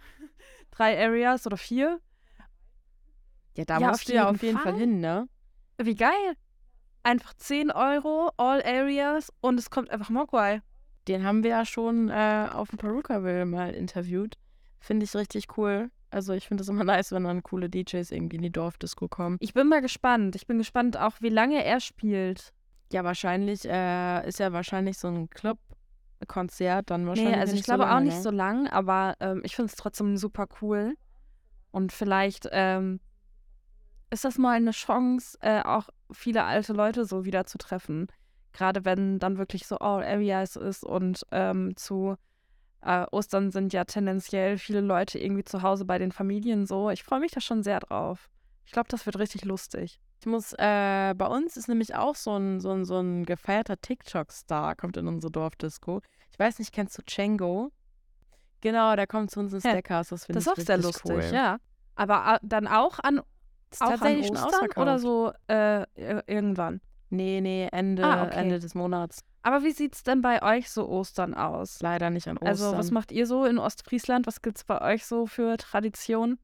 drei 0.70 1.02
Areas 1.02 1.46
oder 1.46 1.56
vier. 1.56 2.00
Ja, 3.56 3.64
da 3.64 3.78
Ja, 3.78 3.88
musst 3.88 4.10
du 4.10 4.12
ja 4.12 4.28
auf 4.28 4.42
jeden 4.42 4.58
Fall 4.58 4.72
Fall. 4.72 4.80
hin, 4.80 5.00
ne? 5.00 5.26
Wie 5.78 5.94
geil. 5.94 6.36
Einfach 7.04 7.34
10 7.34 7.70
Euro, 7.70 8.30
all 8.38 8.62
Areas 8.62 9.30
und 9.42 9.58
es 9.58 9.68
kommt 9.68 9.90
einfach 9.90 10.08
Mogwai. 10.08 10.62
Den 11.06 11.22
haben 11.22 11.42
wir 11.42 11.50
ja 11.50 11.66
schon 11.66 12.08
äh, 12.08 12.48
auf 12.50 12.70
dem 12.70 12.78
Perukaville 12.78 13.44
mal 13.44 13.74
interviewt. 13.74 14.38
Finde 14.80 15.04
ich 15.04 15.14
richtig 15.14 15.58
cool. 15.58 15.90
Also 16.10 16.32
ich 16.32 16.48
finde 16.48 16.62
es 16.62 16.68
immer 16.68 16.84
nice, 16.84 17.12
wenn 17.12 17.24
dann 17.24 17.42
coole 17.42 17.68
DJs 17.68 18.10
irgendwie 18.10 18.36
in 18.36 18.42
die 18.42 18.52
Dorfdisco 18.52 19.06
kommen. 19.08 19.36
Ich 19.40 19.52
bin 19.52 19.68
mal 19.68 19.82
gespannt. 19.82 20.34
Ich 20.34 20.46
bin 20.46 20.56
gespannt 20.56 20.96
auch, 20.96 21.20
wie 21.20 21.28
lange 21.28 21.62
er 21.62 21.80
spielt. 21.80 22.54
Ja, 22.90 23.04
wahrscheinlich 23.04 23.68
äh, 23.68 24.26
ist 24.26 24.38
ja 24.38 24.52
wahrscheinlich 24.54 24.96
so 24.96 25.08
ein 25.08 25.28
Club-Konzert 25.28 26.90
dann 26.90 27.06
wahrscheinlich 27.06 27.34
Nee, 27.34 27.40
also 27.40 27.54
ich 27.54 27.64
glaube 27.64 27.82
so 27.82 27.88
lange, 27.88 27.96
auch 27.96 28.04
nicht 28.04 28.16
ne? 28.16 28.22
so 28.22 28.30
lang, 28.30 28.66
aber 28.68 29.14
ähm, 29.20 29.42
ich 29.44 29.54
finde 29.56 29.70
es 29.70 29.76
trotzdem 29.76 30.16
super 30.16 30.46
cool. 30.62 30.94
Und 31.70 31.92
vielleicht 31.92 32.48
ähm, 32.52 33.00
ist 34.14 34.24
das 34.24 34.38
mal 34.38 34.52
eine 34.56 34.70
Chance, 34.70 35.36
äh, 35.42 35.60
auch 35.62 35.88
viele 36.10 36.44
alte 36.44 36.72
Leute 36.72 37.04
so 37.04 37.24
wieder 37.24 37.44
zu 37.44 37.58
treffen. 37.58 38.06
Gerade 38.52 38.84
wenn 38.84 39.18
dann 39.18 39.36
wirklich 39.36 39.66
so 39.66 39.78
All 39.78 40.02
Areas 40.04 40.56
ist 40.56 40.84
und 40.84 41.26
ähm, 41.32 41.76
zu 41.76 42.14
äh, 42.82 43.04
Ostern 43.10 43.50
sind 43.50 43.72
ja 43.72 43.84
tendenziell 43.84 44.58
viele 44.58 44.80
Leute 44.80 45.18
irgendwie 45.18 45.44
zu 45.44 45.62
Hause 45.62 45.84
bei 45.84 45.98
den 45.98 46.12
Familien 46.12 46.64
so. 46.66 46.90
Ich 46.90 47.02
freue 47.02 47.20
mich 47.20 47.32
da 47.32 47.40
schon 47.40 47.62
sehr 47.62 47.80
drauf. 47.80 48.30
Ich 48.64 48.72
glaube, 48.72 48.88
das 48.88 49.04
wird 49.06 49.18
richtig 49.18 49.44
lustig. 49.44 50.00
Ich 50.20 50.26
muss, 50.26 50.52
äh, 50.54 51.14
bei 51.16 51.26
uns 51.26 51.56
ist 51.56 51.68
nämlich 51.68 51.94
auch 51.94 52.14
so 52.14 52.36
ein, 52.38 52.60
so 52.60 52.70
ein, 52.70 52.84
so 52.84 52.98
ein 53.00 53.24
gefeierter 53.26 53.78
TikTok-Star, 53.80 54.76
kommt 54.76 54.96
in 54.96 55.08
unsere 55.08 55.30
Dorfdisco. 55.30 56.00
Ich 56.30 56.38
weiß 56.38 56.58
nicht, 56.60 56.72
kennst 56.72 56.96
du 56.96 57.02
Django? 57.02 57.70
Genau, 58.60 58.96
der 58.96 59.06
kommt 59.06 59.30
zu 59.30 59.40
uns 59.40 59.52
ins 59.52 59.64
Ja, 59.64 59.72
Deckhaus. 59.72 60.08
Das 60.08 60.24
finde 60.24 60.38
Das 60.38 60.46
ich 60.46 60.52
ist 60.52 60.58
auch 60.62 60.66
sehr 60.66 60.78
lustig, 60.78 61.10
cool. 61.10 61.30
ja. 61.34 61.58
Aber 61.96 62.34
äh, 62.34 62.38
dann 62.42 62.66
auch 62.66 62.98
an, 63.00 63.20
Ist 63.74 63.82
auch 63.82 63.88
tatsächlich 63.90 64.30
an 64.30 64.36
schon 64.36 64.46
Ostern 64.46 64.68
oder 64.82 64.98
so 64.98 65.32
äh, 65.48 65.82
ir- 65.96 66.24
irgendwann. 66.26 66.80
Nee, 67.10 67.40
nee, 67.40 67.68
Ende, 67.70 68.02
Ah, 68.04 68.24
okay. 68.24 68.40
Ende 68.40 68.58
des 68.58 68.74
Monats. 68.74 69.20
Aber 69.42 69.62
wie 69.62 69.72
sieht's 69.72 70.02
denn 70.02 70.22
bei 70.22 70.42
euch 70.42 70.70
so 70.70 70.88
Ostern 70.88 71.34
aus? 71.34 71.80
Leider 71.80 72.10
nicht 72.10 72.26
an 72.28 72.38
Ostern. 72.38 72.48
Also, 72.48 72.76
was 72.78 72.90
macht 72.90 73.12
ihr 73.12 73.26
so 73.26 73.44
in 73.44 73.58
Ostfriesland? 73.58 74.26
Was 74.26 74.42
gibt's 74.42 74.64
bei 74.64 74.80
euch 74.80 75.04
so 75.04 75.26
für 75.26 75.56
Traditionen? 75.58 76.38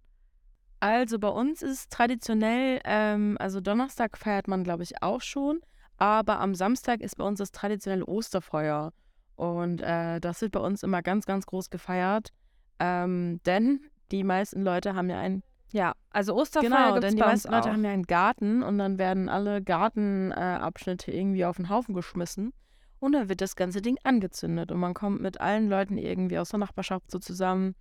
Also 0.81 1.19
bei 1.19 1.29
uns 1.29 1.63
ist 1.63 1.91
traditionell, 1.91 2.81
ähm, 2.85 3.37
also 3.39 3.61
Donnerstag 3.61 4.17
feiert 4.17 4.49
man, 4.49 4.65
glaube 4.65 4.83
ich, 4.83 5.03
auch 5.03 5.21
schon, 5.21 5.61
aber 5.99 6.41
am 6.41 6.55
Samstag 6.55 7.01
ist 7.03 7.17
bei 7.19 7.25
uns 7.25 7.39
das 7.39 7.53
traditionelle 7.53 8.07
Osterfeuer. 8.07 8.93
Und 9.37 9.83
äh, 9.83 10.21
das 10.21 10.41
wird 10.41 10.53
bei 10.53 10.61
uns 10.61 10.83
immer 10.83 11.03
ganz, 11.03 11.27
ganz 11.27 11.45
groß 11.47 11.69
gefeiert. 11.71 12.31
Ähm, 12.79 13.41
denn 13.45 13.81
die 14.11 14.25
meisten 14.25 14.63
Leute 14.63 14.95
haben 14.95 15.11
ja 15.11 15.19
einen, 15.19 15.43
Ja, 15.73 15.95
also 16.11 16.35
Osterfeuer 16.35 16.69
genau, 16.69 16.93
gibt's 16.95 17.09
denn 17.09 17.17
die 17.17 17.23
meisten 17.23 17.53
Leute 17.53 17.69
auch. 17.69 17.73
haben 17.73 17.85
ja 17.85 17.91
einen 17.91 18.07
Garten 18.07 18.63
und 18.63 18.79
dann 18.79 18.99
werden 18.99 19.29
alle 19.29 19.63
Gartenabschnitte 19.63 21.13
äh, 21.13 21.19
irgendwie 21.19 21.45
auf 21.45 21.57
den 21.57 21.69
Haufen 21.69 21.95
geschmissen. 21.95 22.53
Und 22.99 23.13
dann 23.13 23.29
wird 23.29 23.41
das 23.41 23.57
ganze 23.57 23.81
Ding 23.81 23.97
angezündet 24.05 24.71
und 24.71 24.79
man 24.79 24.95
kommt 24.95 25.23
mit 25.23 25.41
allen 25.41 25.71
Leuten 25.71 25.97
irgendwie 25.97 26.39
aus 26.39 26.51
der 26.51 26.59
Nachbarschaft 26.59 27.11
so 27.11 27.19
zusammen, 27.19 27.75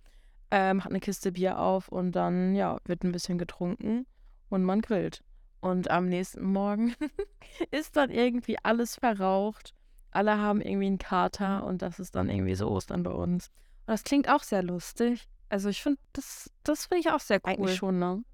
äh, 0.50 0.72
macht 0.72 0.88
eine 0.88 1.00
Kiste 1.00 1.32
Bier 1.32 1.58
auf 1.58 1.88
und 1.88 2.12
dann, 2.12 2.54
ja, 2.54 2.78
wird 2.84 3.04
ein 3.04 3.12
bisschen 3.12 3.36
getrunken 3.36 4.06
und 4.48 4.64
man 4.64 4.80
grillt. 4.80 5.22
Und 5.60 5.90
am 5.90 6.06
nächsten 6.06 6.42
Morgen 6.42 6.94
ist 7.70 7.96
dann 7.96 8.10
irgendwie 8.10 8.56
alles 8.62 8.96
verraucht. 8.96 9.74
Alle 10.10 10.38
haben 10.38 10.62
irgendwie 10.62 10.86
einen 10.86 10.98
Kater 10.98 11.64
und 11.64 11.82
das 11.82 12.00
ist 12.00 12.16
dann 12.16 12.30
irgendwie 12.30 12.54
so 12.54 12.68
Ostern 12.68 13.02
bei 13.02 13.12
uns. 13.12 13.48
Und 13.86 13.92
das 13.92 14.04
klingt 14.04 14.28
auch 14.28 14.42
sehr 14.42 14.62
lustig. 14.62 15.28
Also 15.50 15.68
ich 15.68 15.82
finde, 15.82 16.00
das, 16.12 16.50
das 16.62 16.86
finde 16.86 17.00
ich 17.00 17.10
auch 17.10 17.20
sehr 17.20 17.40
cool. 17.44 17.52
Eigentlich 17.52 17.76
schon, 17.76 17.98
ne? 17.98 18.24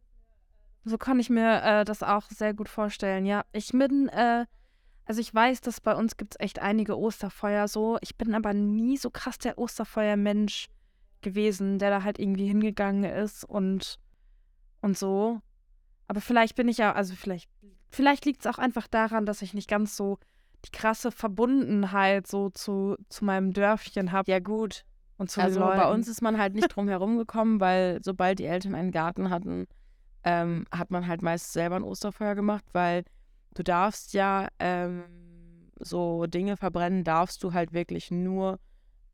So 0.85 0.99
kann 0.99 1.19
ich 1.19 1.31
mir 1.31 1.63
äh, 1.63 1.85
das 1.85 2.03
auch 2.03 2.31
sehr 2.31 2.55
gut 2.55 2.69
vorstellen. 2.69 3.27
Ja, 3.27 3.45
ich 3.53 3.73
bin, 3.73 4.09
äh, 4.09 4.47
also 5.07 5.21
ich 5.21 5.35
weiß, 5.35 5.63
dass 5.63 5.81
bei 5.81 5.95
uns 5.97 6.17
gibt 6.17 6.35
es 6.35 6.41
echt 6.41 6.61
einige 6.61 6.97
Osterfeuer 6.97 7.67
so. 7.67 7.99
Ich 8.03 8.17
bin 8.17 8.35
aber 8.35 8.55
nie 8.55 8.97
so 8.97 9.11
krass 9.11 9.39
der 9.39 9.59
Osterfeuermensch 9.59 10.69
gewesen, 11.23 11.79
der 11.79 11.91
da 11.91 12.03
halt 12.05 12.19
irgendwie 12.21 12.47
hingegangen 12.47 13.05
ist 13.05 13.45
und, 13.45 13.99
und 14.83 14.97
so. 14.97 15.41
Aber 16.07 16.21
vielleicht 16.21 16.55
bin 16.55 16.69
ich 16.69 16.77
ja, 16.77 16.93
also 16.93 17.15
vielleicht, 17.15 17.51
vielleicht 17.91 18.27
liegt 18.27 18.41
es 18.41 18.47
auch 18.47 18.59
einfach 18.59 18.87
daran, 18.87 19.27
dass 19.27 19.43
ich 19.43 19.55
nicht 19.55 19.69
ganz 19.69 19.97
so 19.97 20.19
die 20.67 20.71
krasse 20.71 21.11
Verbundenheit 21.11 22.27
so 22.27 22.51
zu, 22.51 22.97
zu 23.09 23.25
meinem 23.25 23.53
Dörfchen 23.53 24.13
habe 24.13 24.31
Ja, 24.31 24.39
gut. 24.39 24.85
Und 25.19 25.31
zu 25.31 25.41
Also 25.41 25.61
bei 25.61 25.91
uns 25.91 26.09
ist 26.09 26.23
man 26.23 26.39
halt 26.39 26.55
nicht 26.55 26.69
drum 26.69 26.89
herum 26.89 27.17
gekommen, 27.17 27.61
weil 27.61 28.01
sobald 28.03 28.39
die 28.39 28.45
Eltern 28.45 28.75
einen 28.75 28.91
Garten 28.91 29.31
hatten, 29.31 29.67
ähm, 30.25 30.67
hat 30.71 30.91
man 30.91 31.07
halt 31.07 31.23
meist 31.23 31.53
selber 31.53 31.77
ein 31.77 31.85
Osterfeuer 31.85 32.35
gemacht, 32.35 32.65
weil 32.73 33.05
du 33.55 33.63
darfst 33.63 34.13
ja 34.13 34.49
ähm, 34.59 35.05
so 35.79 36.27
Dinge 36.27 36.57
verbrennen, 36.57 37.05
darfst 37.05 37.43
du 37.43 37.53
halt 37.53 37.73
wirklich 37.73 38.11
nur 38.11 38.59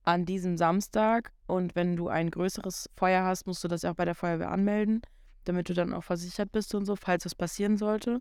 an 0.05 0.25
diesem 0.25 0.57
Samstag. 0.57 1.33
Und 1.47 1.77
wenn 1.77 1.97
du 1.97 2.09
ein 2.09 2.31
größeres 2.31 2.91
Feuer 2.97 3.25
hast, 3.25 3.47
musst 3.47 3.63
du 3.63 3.69
das 3.69 3.83
ja 3.83 3.93
auch 3.93 3.97
bei 3.97 4.05
der 4.05 4.15
Feuerwehr 4.15 4.51
anmelden, 4.51 5.03
damit 5.45 5.69
du 5.69 5.75
dann 5.75 5.93
auch 5.93 6.03
versichert 6.03 6.51
bist 6.51 6.75
und 6.75 6.85
so, 6.85 6.97
falls 6.97 7.25
was 7.25 7.35
passieren 7.35 7.77
sollte. 7.77 8.21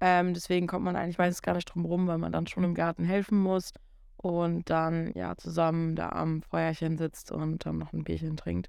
Ähm, 0.00 0.34
deswegen 0.34 0.66
kommt 0.66 0.84
man 0.84 0.96
eigentlich 0.96 1.16
meistens 1.16 1.40
gar 1.40 1.54
nicht 1.54 1.66
drum 1.66 1.86
rum, 1.86 2.06
weil 2.06 2.18
man 2.18 2.32
dann 2.32 2.46
schon 2.46 2.64
im 2.64 2.74
Garten 2.74 3.04
helfen 3.04 3.38
muss 3.38 3.72
und 4.26 4.68
dann 4.70 5.12
ja 5.14 5.36
zusammen 5.36 5.96
da 5.96 6.10
am 6.10 6.42
Feuerchen 6.42 6.98
sitzt 6.98 7.32
und 7.32 7.64
dann 7.66 7.78
noch 7.78 7.92
ein 7.92 8.04
Bierchen 8.04 8.36
trinkt. 8.36 8.68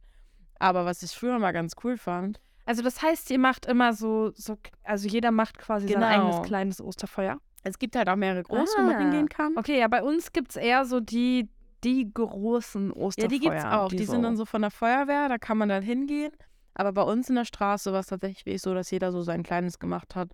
Aber 0.60 0.86
was 0.86 1.04
ich 1.04 1.12
früher 1.12 1.38
mal 1.40 1.52
ganz 1.52 1.74
cool 1.84 1.98
fand, 1.98 2.40
Also 2.66 2.82
das 2.84 3.02
heißt, 3.02 3.30
ihr 3.32 3.40
macht 3.40 3.66
immer 3.66 3.94
so, 3.94 4.32
so 4.34 4.58
also 4.84 5.08
jeder 5.08 5.32
macht 5.32 5.58
quasi 5.58 5.88
sein 5.88 6.02
Genau. 6.02 6.08
eigenes 6.08 6.42
kleines 6.48 6.82
Osterfeuer. 6.82 7.38
es 7.64 7.78
gibt 7.80 7.96
halt 7.96 8.10
auch 8.10 8.16
mehrere 8.16 8.44
große, 8.44 8.78
wo 8.78 8.82
man 8.84 8.96
Ah, 8.96 9.00
hingehen 9.00 9.30
kann. 9.30 9.54
Okay, 9.58 9.80
ja, 9.80 9.88
bei 9.88 10.02
uns 10.04 10.32
gibt 10.34 10.50
es 10.52 10.56
eher 10.56 10.86
so 10.86 11.00
die, 11.00 11.50
die 11.84 12.12
großen 12.14 12.92
Osterfeuer. 12.92 13.24
Ja, 13.26 13.28
die 13.28 13.40
gibt's 13.40 13.66
auch. 13.66 13.90
Die, 13.90 14.04
so. 14.06 14.14
sind 14.14 14.24
dann 14.24 14.36
so 14.38 14.46
von 14.46 14.62
der 14.62 14.72
Feuerwehr, 14.72 15.30
da 15.30 15.38
kann 15.38 15.58
man 15.58 15.70
dann 15.70 15.84
hingehen. 15.84 16.32
Aber 16.74 16.92
bei 16.94 17.02
uns 17.04 17.30
in 17.30 17.36
der 17.36 17.46
Straße 17.46 17.92
war 17.92 18.00
es 18.02 18.08
tatsächlich 18.08 18.62
so, 18.62 18.74
dass 18.74 18.90
jeder 18.92 19.12
so 19.12 19.22
sein 19.22 19.44
kleines 19.44 19.80
gemacht 19.80 20.16
hat 20.16 20.32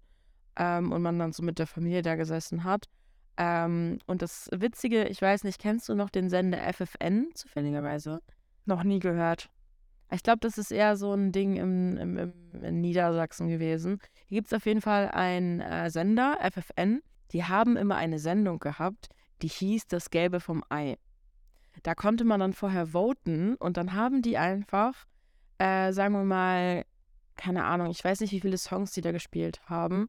ähm, 0.58 0.92
und 0.92 1.02
man 1.02 1.18
dann 1.20 1.32
so 1.34 1.42
mit 1.44 1.58
der 1.60 1.68
Familie 1.68 2.02
da 2.02 2.16
gesessen 2.16 2.64
hat. 2.64 2.86
Ähm, 3.38 4.00
und 4.06 4.22
das 4.22 4.50
Witzige, 4.52 5.08
ich 5.08 5.22
weiß 5.22 5.44
nicht, 5.44 5.60
kennst 5.60 5.90
du 5.90 5.96
noch 5.96 6.10
den 6.10 6.30
Sender 6.30 6.60
FFN 6.74 7.30
zufälligerweise? 7.34 8.22
Noch 8.66 8.84
nie 8.84 9.00
gehört. 9.00 9.50
Ich 10.12 10.22
glaube, 10.22 10.40
das 10.42 10.58
ist 10.58 10.72
eher 10.72 10.96
so 10.96 11.14
ein 11.14 11.32
Ding 11.32 11.56
im, 11.56 11.98
im, 11.98 12.18
im, 12.18 12.64
in 12.64 12.82
Niedersachsen 12.82 13.48
gewesen. 13.48 14.00
Hier 14.28 14.38
gibt 14.38 14.48
es 14.48 14.54
auf 14.54 14.66
jeden 14.66 14.82
Fall 14.82 15.10
einen 15.10 15.60
äh, 15.60 15.90
Sender, 15.90 16.38
FFN. 16.40 17.02
Die 17.32 17.44
haben 17.44 17.78
immer 17.78 17.96
eine 17.96 18.20
Sendung 18.20 18.60
gehabt, 18.60 19.10
die 19.42 19.48
hieß 19.48 19.88
Das 19.88 20.12
Gelbe 20.12 20.40
vom 20.40 20.64
Ei. 20.70 20.98
Da 21.82 21.96
konnte 21.96 22.24
man 22.24 22.40
dann 22.40 22.54
vorher 22.54 22.88
voten 22.88 23.56
und 23.56 23.78
dann 23.78 23.94
haben 23.94 24.22
die 24.22 24.38
einfach, 24.38 25.08
äh, 25.58 25.92
sagen 25.92 26.14
wir 26.14 26.24
mal, 26.24 26.86
keine 27.36 27.66
Ahnung, 27.66 27.90
ich 27.90 28.04
weiß 28.04 28.20
nicht, 28.20 28.32
wie 28.32 28.42
viele 28.42 28.60
Songs 28.60 28.92
die 28.92 29.02
da 29.02 29.12
gespielt 29.12 29.62
haben. 29.66 30.08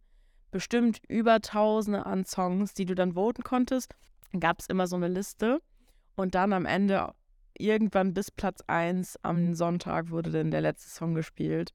Bestimmt 0.54 1.00
über 1.08 1.40
Tausende 1.40 2.06
an 2.06 2.24
Songs, 2.24 2.74
die 2.74 2.86
du 2.86 2.94
dann 2.94 3.14
voten 3.14 3.42
konntest. 3.42 3.92
Dann 4.30 4.38
gab 4.38 4.60
es 4.60 4.68
immer 4.68 4.86
so 4.86 4.94
eine 4.94 5.08
Liste 5.08 5.60
und 6.14 6.36
dann 6.36 6.52
am 6.52 6.64
Ende 6.64 7.12
irgendwann 7.58 8.14
bis 8.14 8.30
Platz 8.30 8.60
1 8.68 9.18
am 9.22 9.54
Sonntag 9.54 10.10
wurde 10.10 10.30
dann 10.30 10.52
der 10.52 10.60
letzte 10.60 10.90
Song 10.90 11.16
gespielt. 11.16 11.74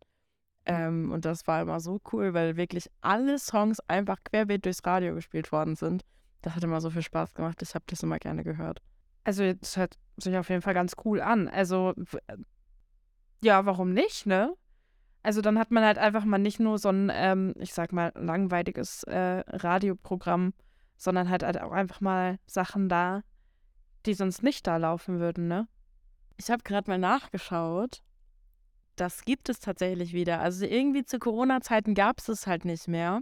Ähm, 0.65 1.12
und 1.12 1.25
das 1.25 1.45
war 1.45 1.62
immer 1.62 1.81
so 1.81 2.00
cool, 2.13 2.33
weil 2.33 2.55
wirklich 2.55 2.89
alle 3.01 3.38
Songs 3.38 3.81
einfach 3.89 4.15
querbeet 4.24 4.63
durchs 4.63 4.86
Radio 4.86 5.13
gespielt 5.13 5.51
worden 5.51 5.75
sind. 5.75 6.05
Das 6.41 6.55
hat 6.55 6.63
immer 6.63 6.79
so 6.79 6.89
viel 6.89 7.01
Spaß 7.01 7.33
gemacht. 7.33 7.62
Ich 7.62 7.75
habe 7.75 7.83
das 7.86 8.01
immer 8.01 8.17
gerne 8.17 8.45
gehört. 8.45 8.81
Also 9.25 9.51
das 9.51 9.75
hört 9.75 9.98
sich 10.15 10.38
auf 10.38 10.48
jeden 10.48 10.62
Fall 10.62 10.74
ganz 10.74 10.93
cool 11.03 11.19
an. 11.19 11.50
Also 11.50 11.95
ja, 13.43 13.65
warum 13.65 13.91
nicht, 13.91 14.25
ne? 14.25 14.55
Also 15.21 15.41
dann 15.41 15.59
hat 15.59 15.71
man 15.71 15.83
halt 15.83 15.97
einfach 15.97 16.23
mal 16.23 16.38
nicht 16.38 16.59
nur 16.59 16.77
so 16.77 16.89
ein, 16.89 17.11
ähm, 17.13 17.53
ich 17.59 17.73
sag 17.73 17.91
mal, 17.91 18.11
langweiliges 18.15 19.03
äh, 19.03 19.43
Radioprogramm, 19.47 20.53
sondern 20.97 21.29
halt, 21.29 21.43
halt 21.43 21.61
auch 21.61 21.71
einfach 21.71 22.01
mal 22.01 22.39
Sachen 22.45 22.89
da, 22.89 23.23
die 24.05 24.13
sonst 24.13 24.43
nicht 24.43 24.65
da 24.65 24.77
laufen 24.77 25.19
würden, 25.19 25.47
ne? 25.47 25.67
Ich 26.38 26.49
habe 26.49 26.63
gerade 26.63 26.89
mal 26.89 26.97
nachgeschaut. 26.97 28.01
Das 28.95 29.25
gibt 29.25 29.49
es 29.49 29.59
tatsächlich 29.59 30.13
wieder. 30.13 30.39
Also 30.39 30.65
irgendwie 30.65 31.03
zu 31.03 31.19
Corona-Zeiten 31.19 31.95
gab 31.95 32.19
es 32.19 32.29
es 32.29 32.47
halt 32.47 32.63
nicht 32.63 32.88
mehr. 32.88 33.21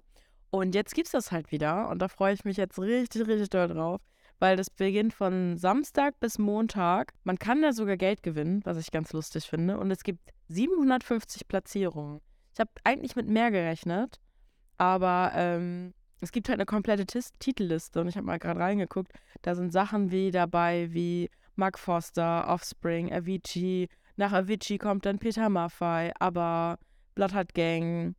Und 0.51 0.75
jetzt 0.75 0.94
gibt 0.94 1.08
es 1.08 1.12
das 1.12 1.32
halt 1.32 1.51
wieder. 1.51 1.89
Und 1.89 2.00
da 2.00 2.08
freue 2.08 2.34
ich 2.34 2.46
mich 2.46 2.58
jetzt 2.58 2.80
richtig, 2.80 3.27
richtig 3.27 3.50
doll 3.50 3.68
drauf. 3.68 4.01
Weil 4.39 4.56
das 4.56 4.70
beginnt 4.70 5.13
von 5.13 5.58
Samstag 5.58 6.20
bis 6.20 6.38
Montag. 6.38 7.13
Man 7.24 7.39
kann 7.39 7.62
da 7.62 7.74
sogar 7.74 7.98
Geld 7.98 8.22
gewinnen, 8.22 8.62
was 8.65 8.77
ich 8.77 8.91
ganz 8.91 9.12
lustig 9.13 9.46
finde. 9.46 9.79
Und 9.79 9.89
es 9.89 10.03
gibt 10.03 10.32
750 10.50 11.48
Platzierungen. 11.48 12.22
Ich 12.53 12.60
habe 12.60 12.70
eigentlich 12.84 13.15
mit 13.15 13.27
mehr 13.27 13.50
gerechnet. 13.50 14.20
Aber 14.77 15.32
ähm, 15.34 15.94
es 16.22 16.32
gibt 16.32 16.50
halt 16.50 16.60
eine 16.60 16.65
komplette 16.65 17.06
Tis 17.06 17.32
Titelliste. 17.39 18.01
Und 18.01 18.08
ich 18.08 18.15
habe 18.15 18.27
mal 18.27 18.38
gerade 18.38 18.60
reingeguckt. 18.60 19.12
Da 19.41 19.56
sind 19.56 19.72
Sachen 19.72 20.12
wie 20.12 20.29
dabei 20.29 20.89
wie 20.91 21.29
Mark 21.56 21.79
Foster, 21.79 22.48
Offspring, 22.48 23.12
Avicii, 23.12 23.89
Nach 24.15 24.32
Avicii 24.32 24.77
kommt 24.77 25.06
dann 25.06 25.20
Peter 25.20 25.50
Maffay, 25.50 26.12
aber 26.20 26.77
Bloodheart 27.15 27.53
Gang, 27.56 28.15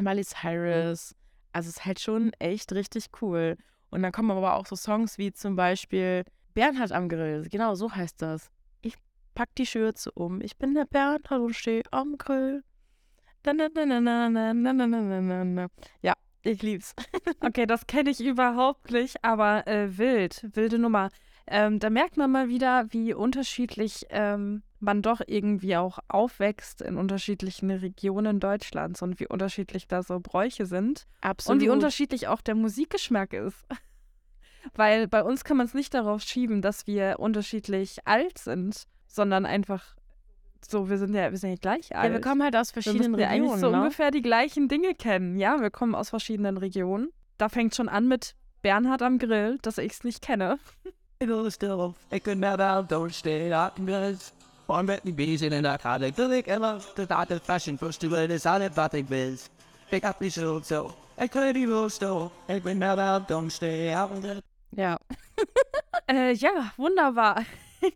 Miley 0.00 0.24
Cyrus. 0.24 1.14
Also 1.52 1.68
es 1.68 1.76
ist 1.76 1.84
halt 1.84 2.00
schon 2.00 2.32
echt 2.38 2.72
richtig 2.72 3.06
cool. 3.20 3.56
Und 3.92 4.02
dann 4.02 4.10
kommen 4.10 4.30
aber 4.30 4.56
auch 4.56 4.66
so 4.66 4.74
Songs 4.74 5.18
wie 5.18 5.32
zum 5.32 5.54
Beispiel 5.54 6.24
Bernhard 6.54 6.92
am 6.92 7.10
Grill. 7.10 7.46
Genau, 7.50 7.74
so 7.74 7.94
heißt 7.94 8.22
das. 8.22 8.50
Ich 8.80 8.94
pack 9.34 9.54
die 9.56 9.66
Schürze 9.66 10.10
um. 10.12 10.40
Ich 10.40 10.56
bin 10.56 10.74
der 10.74 10.86
Bernhard 10.86 11.30
und 11.30 11.54
stehe 11.54 11.82
am 11.90 12.16
Grill. 12.16 12.64
Ja, 16.00 16.14
ich 16.42 16.62
lieb's. 16.62 16.94
Okay, 17.40 17.66
das 17.66 17.86
kenne 17.86 18.10
ich 18.10 18.20
überhaupt 18.20 18.90
nicht, 18.92 19.22
aber 19.22 19.66
äh, 19.66 19.98
wild, 19.98 20.46
wilde 20.54 20.78
Nummer. 20.78 21.10
Ähm, 21.46 21.78
da 21.78 21.90
merkt 21.90 22.16
man 22.16 22.30
mal 22.30 22.48
wieder, 22.48 22.86
wie 22.90 23.12
unterschiedlich 23.12 24.06
ähm, 24.08 24.62
man 24.82 25.02
doch 25.02 25.20
irgendwie 25.26 25.76
auch 25.76 25.98
aufwächst 26.08 26.82
in 26.82 26.96
unterschiedlichen 26.96 27.70
Regionen 27.70 28.40
Deutschlands 28.40 29.02
und 29.02 29.20
wie 29.20 29.26
unterschiedlich 29.26 29.86
da 29.88 30.02
so 30.02 30.20
Bräuche 30.20 30.66
sind. 30.66 31.06
Absolut. 31.20 31.60
Und 31.60 31.66
wie 31.66 31.70
unterschiedlich 31.70 32.28
auch 32.28 32.40
der 32.40 32.54
Musikgeschmack 32.54 33.32
ist. 33.32 33.66
Weil 34.74 35.08
bei 35.08 35.22
uns 35.22 35.44
kann 35.44 35.56
man 35.56 35.66
es 35.66 35.74
nicht 35.74 35.94
darauf 35.94 36.22
schieben, 36.22 36.62
dass 36.62 36.86
wir 36.86 37.18
unterschiedlich 37.18 38.06
alt 38.06 38.38
sind, 38.38 38.84
sondern 39.06 39.44
einfach 39.44 39.96
so, 40.68 40.88
wir 40.88 40.98
sind 40.98 41.14
ja, 41.14 41.30
wir 41.30 41.38
sind 41.38 41.50
ja 41.50 41.56
gleich 41.56 41.94
alt. 41.96 42.06
Ja, 42.06 42.12
wir 42.12 42.20
kommen 42.20 42.42
halt 42.42 42.54
aus 42.54 42.70
verschiedenen 42.70 43.16
wir 43.16 43.28
Regionen. 43.28 43.50
eigentlich 43.50 43.60
so 43.60 43.70
ne? 43.70 43.78
ungefähr 43.78 44.10
die 44.12 44.22
gleichen 44.22 44.68
Dinge 44.68 44.94
kennen. 44.94 45.36
Ja, 45.36 45.60
wir 45.60 45.70
kommen 45.70 45.94
aus 45.94 46.10
verschiedenen 46.10 46.56
Regionen. 46.56 47.10
Da 47.36 47.48
fängt 47.48 47.74
schon 47.74 47.88
an 47.88 48.06
mit 48.06 48.36
Bernhard 48.62 49.02
am 49.02 49.18
Grill, 49.18 49.58
dass 49.62 49.78
ich 49.78 49.92
es 49.92 50.04
nicht 50.04 50.22
kenne. 50.22 50.58
still, 54.66 54.88
ik 54.92 54.92
kan 54.92 54.98
net 54.98 54.98
out, 54.98 54.98
don't 54.98 55.02
stay 55.02 55.02
out 55.02 55.02
in 55.02 55.02
bed. 55.02 55.02
On 55.02 55.02
met 55.02 55.02
die 55.02 55.14
bezig 55.14 55.52
en 55.52 55.62
dat 55.62 55.82
had 55.82 56.00
ik. 56.00 56.16
Dat 56.16 56.30
ik 56.30 56.46
en 56.46 56.60
de 56.94 57.06
data 57.06 57.38
fashion 57.38 57.78
festival 57.78 58.18
is 58.18 58.46
aan 58.46 58.60
het 58.60 58.74
wat 58.74 58.92
ik 58.92 59.08
wil. 59.08 59.34
Ik 59.90 60.02
heb 60.02 60.20
niet 60.20 60.32
zo 60.32 60.60
zo. 60.64 60.94
Ik 61.16 61.30
kan 61.30 61.52
niet 61.52 61.68
wel 61.68 61.88
stil. 61.88 62.32
Ik 62.46 62.62
ben 62.62 62.78
net 62.78 62.98
out, 62.98 63.28
don't 63.28 63.52
stay 63.52 63.94
out 63.94 64.20
bed. 64.20 64.42
Ja. 64.68 64.98
Äh, 66.06 66.34
ja, 66.34 66.72
wunderbar. 66.76 67.44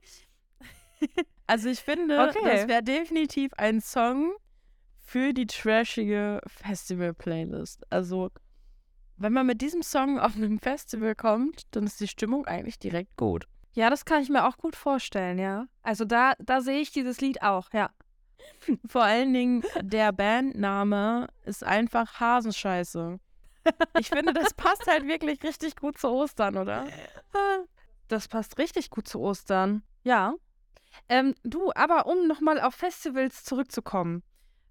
Also 1.46 1.68
ich 1.68 1.80
finde, 1.80 2.18
Okay. 2.28 2.42
das 2.44 2.66
wäre 2.68 2.82
definitiv 2.82 3.52
ein 3.56 3.80
Song 3.80 4.34
für 4.98 5.32
die 5.32 5.46
trashige 5.46 6.40
Festival-Playlist. 6.46 7.84
Also, 7.90 8.30
wenn 9.16 9.32
man 9.32 9.46
mit 9.46 9.60
diesem 9.60 9.82
Song 9.82 10.18
auf 10.18 10.34
einem 10.34 10.58
Festival 10.58 11.14
kommt, 11.14 11.62
dann 11.70 11.84
ist 11.84 12.00
die 12.00 12.08
Stimmung 12.08 12.46
eigentlich 12.46 12.78
direkt 12.78 13.16
gut. 13.16 13.46
Ja, 13.76 13.90
das 13.90 14.06
kann 14.06 14.22
ich 14.22 14.30
mir 14.30 14.46
auch 14.48 14.56
gut 14.56 14.74
vorstellen, 14.74 15.38
ja. 15.38 15.66
Also 15.82 16.06
da, 16.06 16.32
da 16.38 16.62
sehe 16.62 16.80
ich 16.80 16.92
dieses 16.92 17.20
Lied 17.20 17.42
auch, 17.42 17.70
ja. 17.74 17.90
Vor 18.88 19.02
allen 19.02 19.34
Dingen, 19.34 19.64
der 19.82 20.12
Bandname 20.12 21.28
ist 21.44 21.62
einfach 21.62 22.18
Hasenscheiße. 22.18 23.20
Ich 23.98 24.08
finde, 24.08 24.32
das 24.32 24.54
passt 24.54 24.86
halt 24.86 25.06
wirklich 25.06 25.42
richtig 25.42 25.76
gut 25.76 25.98
zu 25.98 26.08
Ostern, 26.08 26.56
oder? 26.56 26.86
Das 28.08 28.28
passt 28.28 28.56
richtig 28.58 28.88
gut 28.88 29.08
zu 29.08 29.20
Ostern. 29.20 29.82
Ja. 30.04 30.34
Ähm, 31.10 31.34
du, 31.42 31.70
aber 31.74 32.06
um 32.06 32.26
nochmal 32.26 32.58
auf 32.60 32.74
Festivals 32.74 33.44
zurückzukommen, 33.44 34.22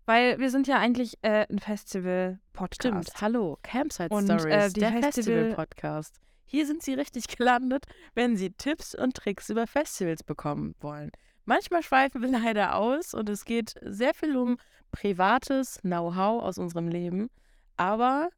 weil 0.08 0.40
wir 0.40 0.50
sind 0.50 0.66
ja 0.66 0.78
eigentlich 0.80 1.20
äh, 1.22 1.46
ein 1.48 1.60
Festival-Podcast. 1.60 2.76
Stimmt. 3.10 3.22
Hallo, 3.22 3.60
Campsite 3.62 4.10
Und, 4.16 4.26
Stories, 4.26 4.46
äh, 4.46 4.70
die 4.72 4.80
der 4.80 4.92
Festival- 4.94 5.12
Festival-Podcast. 5.12 6.16
Hier 6.46 6.66
sind 6.66 6.84
Sie 6.84 6.94
richtig 6.94 7.28
gelandet, 7.38 7.86
wenn 8.14 8.38
Sie 8.38 8.52
Tipps 8.52 8.96
und 8.96 9.16
Tricks 9.16 9.50
über 9.50 9.68
Festivals 9.68 10.24
bekommen 10.24 10.76
wollen. 10.80 11.12
Manchmal 11.46 11.84
schweifen 11.84 12.22
wir 12.22 12.30
leider 12.44 12.76
aus 12.76 13.14
und 13.14 13.30
es 13.30 13.46
geht 13.46 13.76
sehr 13.82 14.14
viel 14.14 14.36
um 14.38 14.58
privates 14.92 15.80
Know-how 15.82 16.44
aus 16.44 16.58
unserem 16.58 16.88
Leben. 16.88 17.30
Aber 17.78 18.30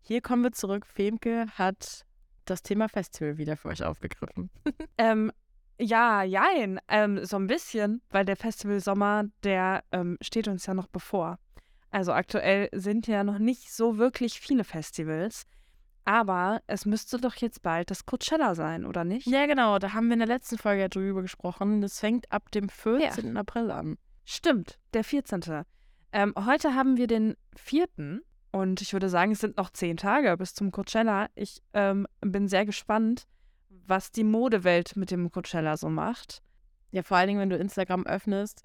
hier 0.00 0.20
kommen 0.20 0.42
wir 0.42 0.52
zurück. 0.52 0.86
Femke 0.86 1.46
hat 1.54 2.04
das 2.44 2.62
Thema 2.62 2.88
Festival 2.88 3.38
wieder 3.38 3.56
für 3.56 3.68
euch 3.68 3.82
aufgegriffen. 3.84 4.50
Ähm, 4.98 5.32
ja, 5.80 6.22
jein, 6.22 6.78
ähm, 6.86 7.24
so 7.24 7.36
ein 7.36 7.48
bisschen, 7.48 8.00
weil 8.10 8.24
der 8.24 8.36
Festivalsommer, 8.36 9.24
der 9.42 9.82
ähm, 9.90 10.16
steht 10.20 10.46
uns 10.46 10.66
ja 10.66 10.74
noch 10.74 10.86
bevor. 10.86 11.38
Also 11.90 12.12
aktuell 12.12 12.68
sind 12.72 13.08
ja 13.08 13.24
noch 13.24 13.38
nicht 13.38 13.72
so 13.72 13.98
wirklich 13.98 14.40
viele 14.40 14.62
Festivals, 14.62 15.46
aber 16.04 16.60
es 16.66 16.86
müsste 16.86 17.18
doch 17.18 17.34
jetzt 17.36 17.62
bald 17.62 17.90
das 17.90 18.06
Coachella 18.06 18.54
sein, 18.54 18.84
oder 18.84 19.04
nicht? 19.04 19.26
Ja, 19.26 19.46
genau, 19.46 19.78
da 19.78 19.92
haben 19.92 20.06
wir 20.06 20.14
in 20.14 20.18
der 20.20 20.28
letzten 20.28 20.58
Folge 20.58 20.82
ja 20.82 20.88
drüber 20.88 21.22
gesprochen. 21.22 21.80
Das 21.80 22.00
fängt 22.00 22.30
ab 22.30 22.50
dem 22.50 22.68
14. 22.68 23.36
April 23.36 23.70
an. 23.70 23.96
Stimmt, 24.24 24.78
der 24.92 25.04
14. 25.04 25.64
Ähm, 26.12 26.34
heute 26.46 26.74
haben 26.74 26.96
wir 26.96 27.06
den 27.06 27.36
4. 27.56 27.88
und 28.52 28.80
ich 28.80 28.92
würde 28.92 29.08
sagen, 29.08 29.32
es 29.32 29.40
sind 29.40 29.56
noch 29.56 29.70
zehn 29.70 29.96
Tage 29.96 30.36
bis 30.36 30.54
zum 30.54 30.70
Coachella. 30.70 31.28
Ich 31.34 31.62
ähm, 31.72 32.06
bin 32.20 32.48
sehr 32.48 32.66
gespannt, 32.66 33.26
was 33.68 34.12
die 34.12 34.24
Modewelt 34.24 34.96
mit 34.96 35.10
dem 35.10 35.30
Coachella 35.30 35.76
so 35.76 35.88
macht. 35.88 36.42
Ja, 36.90 37.02
vor 37.02 37.16
allen 37.16 37.28
Dingen, 37.28 37.40
wenn 37.40 37.50
du 37.50 37.56
Instagram 37.56 38.06
öffnest, 38.06 38.62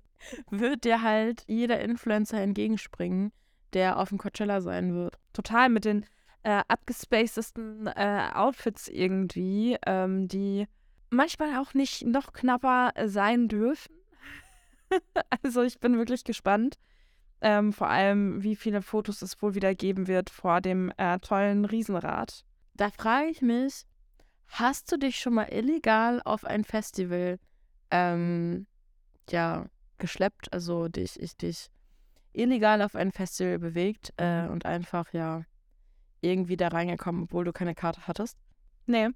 wird 0.51 0.83
dir 0.83 1.01
halt 1.01 1.43
jeder 1.47 1.79
Influencer 1.79 2.39
entgegenspringen, 2.39 3.31
der 3.73 3.97
auf 3.97 4.09
dem 4.09 4.17
Coachella 4.17 4.61
sein 4.61 4.93
wird. 4.93 5.17
Total 5.33 5.69
mit 5.69 5.85
den 5.85 6.05
äh, 6.43 6.61
abgespacedesten 6.67 7.87
äh, 7.87 8.29
Outfits 8.33 8.87
irgendwie, 8.87 9.77
ähm, 9.85 10.27
die 10.27 10.67
manchmal 11.09 11.57
auch 11.57 11.73
nicht 11.73 12.05
noch 12.05 12.33
knapper 12.33 12.93
sein 13.05 13.47
dürfen. 13.47 13.93
also 15.43 15.63
ich 15.63 15.79
bin 15.79 15.97
wirklich 15.97 16.23
gespannt. 16.23 16.77
Ähm, 17.41 17.71
vor 17.71 17.87
allem, 17.87 18.43
wie 18.43 18.55
viele 18.55 18.81
Fotos 18.81 19.21
es 19.21 19.41
wohl 19.41 19.55
wieder 19.55 19.73
geben 19.73 20.07
wird 20.07 20.29
vor 20.29 20.59
dem 20.59 20.91
äh, 20.97 21.19
tollen 21.19 21.63
Riesenrad. 21.63 22.43
Da 22.73 22.89
frage 22.89 23.27
ich 23.29 23.41
mich, 23.41 23.85
hast 24.47 24.91
du 24.91 24.97
dich 24.97 25.19
schon 25.19 25.35
mal 25.35 25.47
illegal 25.51 26.21
auf 26.25 26.43
ein 26.43 26.65
Festival 26.65 27.39
ähm, 27.91 28.67
ja, 29.29 29.67
geschleppt, 29.97 30.51
also 30.51 30.89
dich, 30.89 31.19
ich 31.19 31.37
dich 31.37 31.69
illegal 32.33 32.81
auf 32.81 32.95
ein 32.95 33.11
Festival 33.11 33.59
bewegt 33.59 34.13
äh, 34.17 34.47
und 34.47 34.65
einfach 34.65 35.13
ja 35.13 35.43
irgendwie 36.21 36.57
da 36.57 36.69
reingekommen, 36.69 37.23
obwohl 37.23 37.45
du 37.45 37.53
keine 37.53 37.75
Karte 37.75 38.07
hattest? 38.07 38.37
Nee. 38.85 39.09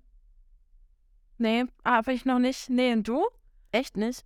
Nee, 1.38 1.66
habe 1.84 2.14
ich 2.14 2.26
noch 2.26 2.40
nicht. 2.40 2.70
Nee, 2.70 2.94
und 2.94 3.08
du? 3.08 3.26
Echt 3.72 3.98
nicht? 3.98 4.24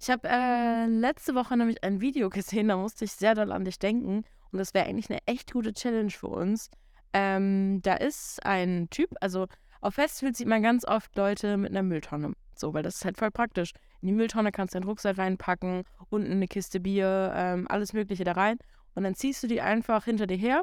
Ich 0.00 0.10
habe 0.10 0.28
äh, 0.28 0.86
letzte 0.86 1.34
Woche 1.34 1.56
nämlich 1.56 1.84
ein 1.84 2.00
Video 2.00 2.30
gesehen, 2.30 2.68
da 2.68 2.76
musste 2.76 3.04
ich 3.04 3.12
sehr 3.12 3.34
doll 3.34 3.52
an 3.52 3.64
dich 3.64 3.78
denken. 3.78 4.24
Und 4.52 4.58
das 4.58 4.74
wäre 4.74 4.86
eigentlich 4.86 5.10
eine 5.10 5.20
echt 5.26 5.52
gute 5.52 5.72
Challenge 5.72 6.10
für 6.10 6.28
uns. 6.28 6.70
Ähm, 7.12 7.80
da 7.82 7.94
ist 7.94 8.44
ein 8.44 8.88
Typ, 8.90 9.10
also 9.20 9.46
auf 9.80 9.94
Festivals 9.94 10.38
sieht 10.38 10.48
man 10.48 10.62
ganz 10.62 10.84
oft 10.84 11.14
Leute 11.16 11.56
mit 11.56 11.70
einer 11.70 11.82
Mülltonne. 11.82 12.32
So, 12.54 12.74
weil 12.74 12.82
das 12.82 12.96
ist 12.96 13.04
halt 13.04 13.18
voll 13.18 13.30
praktisch. 13.30 13.72
In 14.02 14.08
die 14.08 14.14
Mülltonne 14.14 14.52
kannst 14.52 14.74
du 14.74 14.78
deinen 14.78 14.88
Rucksack 14.88 15.18
reinpacken, 15.18 15.84
unten 16.10 16.32
eine 16.32 16.48
Kiste 16.48 16.80
Bier, 16.80 17.32
ähm, 17.34 17.66
alles 17.68 17.92
Mögliche 17.92 18.24
da 18.24 18.32
rein. 18.32 18.58
Und 18.94 19.04
dann 19.04 19.14
ziehst 19.14 19.42
du 19.42 19.46
die 19.46 19.60
einfach 19.60 20.04
hinter 20.04 20.26
dir 20.26 20.36
her. 20.36 20.62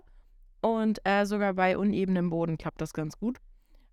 Und 0.67 0.99
äh, 1.05 1.25
sogar 1.25 1.53
bei 1.53 1.77
unebenem 1.77 2.29
Boden 2.29 2.57
klappt 2.57 2.81
das 2.81 2.93
ganz 2.93 3.17
gut. 3.17 3.37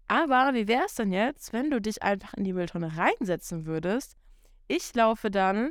Aber 0.08 0.54
wie 0.54 0.66
wäre 0.66 0.87
es 0.87 0.96
denn 0.96 1.12
jetzt, 1.12 1.52
wenn 1.52 1.70
du 1.70 1.80
dich 1.80 2.02
einfach 2.02 2.34
in 2.34 2.42
die 2.42 2.52
Mülltonne 2.52 2.96
reinsetzen 2.96 3.64
würdest? 3.64 4.16
Ich 4.66 4.92
laufe 4.94 5.30
dann 5.30 5.70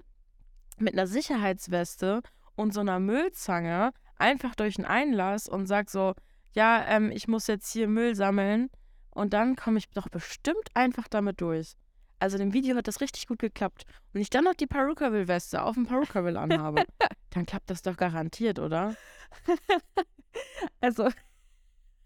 mit 0.78 0.94
einer 0.94 1.06
Sicherheitsweste 1.06 2.22
und 2.56 2.74
so 2.74 2.80
einer 2.80 3.00
Müllzange 3.00 3.92
einfach 4.18 4.56
durch 4.56 4.76
den 4.76 4.86
Einlass 4.86 5.50
und 5.50 5.68
sag 5.68 5.90
so, 5.90 6.14
ja, 6.54 6.86
ähm, 6.88 7.12
ich 7.12 7.28
muss 7.28 7.48
jetzt 7.48 7.72
hier 7.72 7.90
Müll 7.90 8.16
sammeln 8.16 8.70
und 9.12 9.34
dann 9.34 9.58
komme 9.58 9.80
ich 9.80 9.90
doch 9.90 10.08
bestimmt 10.08 10.70
einfach 10.74 11.10
damit 11.10 11.42
durch. 11.42 11.74
Also 12.24 12.38
dem 12.38 12.54
Video 12.54 12.78
hat 12.78 12.88
das 12.88 13.02
richtig 13.02 13.28
gut 13.28 13.40
geklappt. 13.40 13.84
Und 14.14 14.22
ich 14.22 14.30
dann 14.30 14.46
noch 14.46 14.54
die 14.54 14.66
Perukaville-Weste 14.66 15.62
auf 15.62 15.76
dem 15.76 15.86
Perukaville 15.86 16.40
anhabe, 16.40 16.86
dann 17.32 17.46
klappt 17.46 17.70
das 17.70 17.82
doch 17.82 17.98
garantiert, 17.98 18.60
oder? 18.60 18.96
Also. 20.80 21.10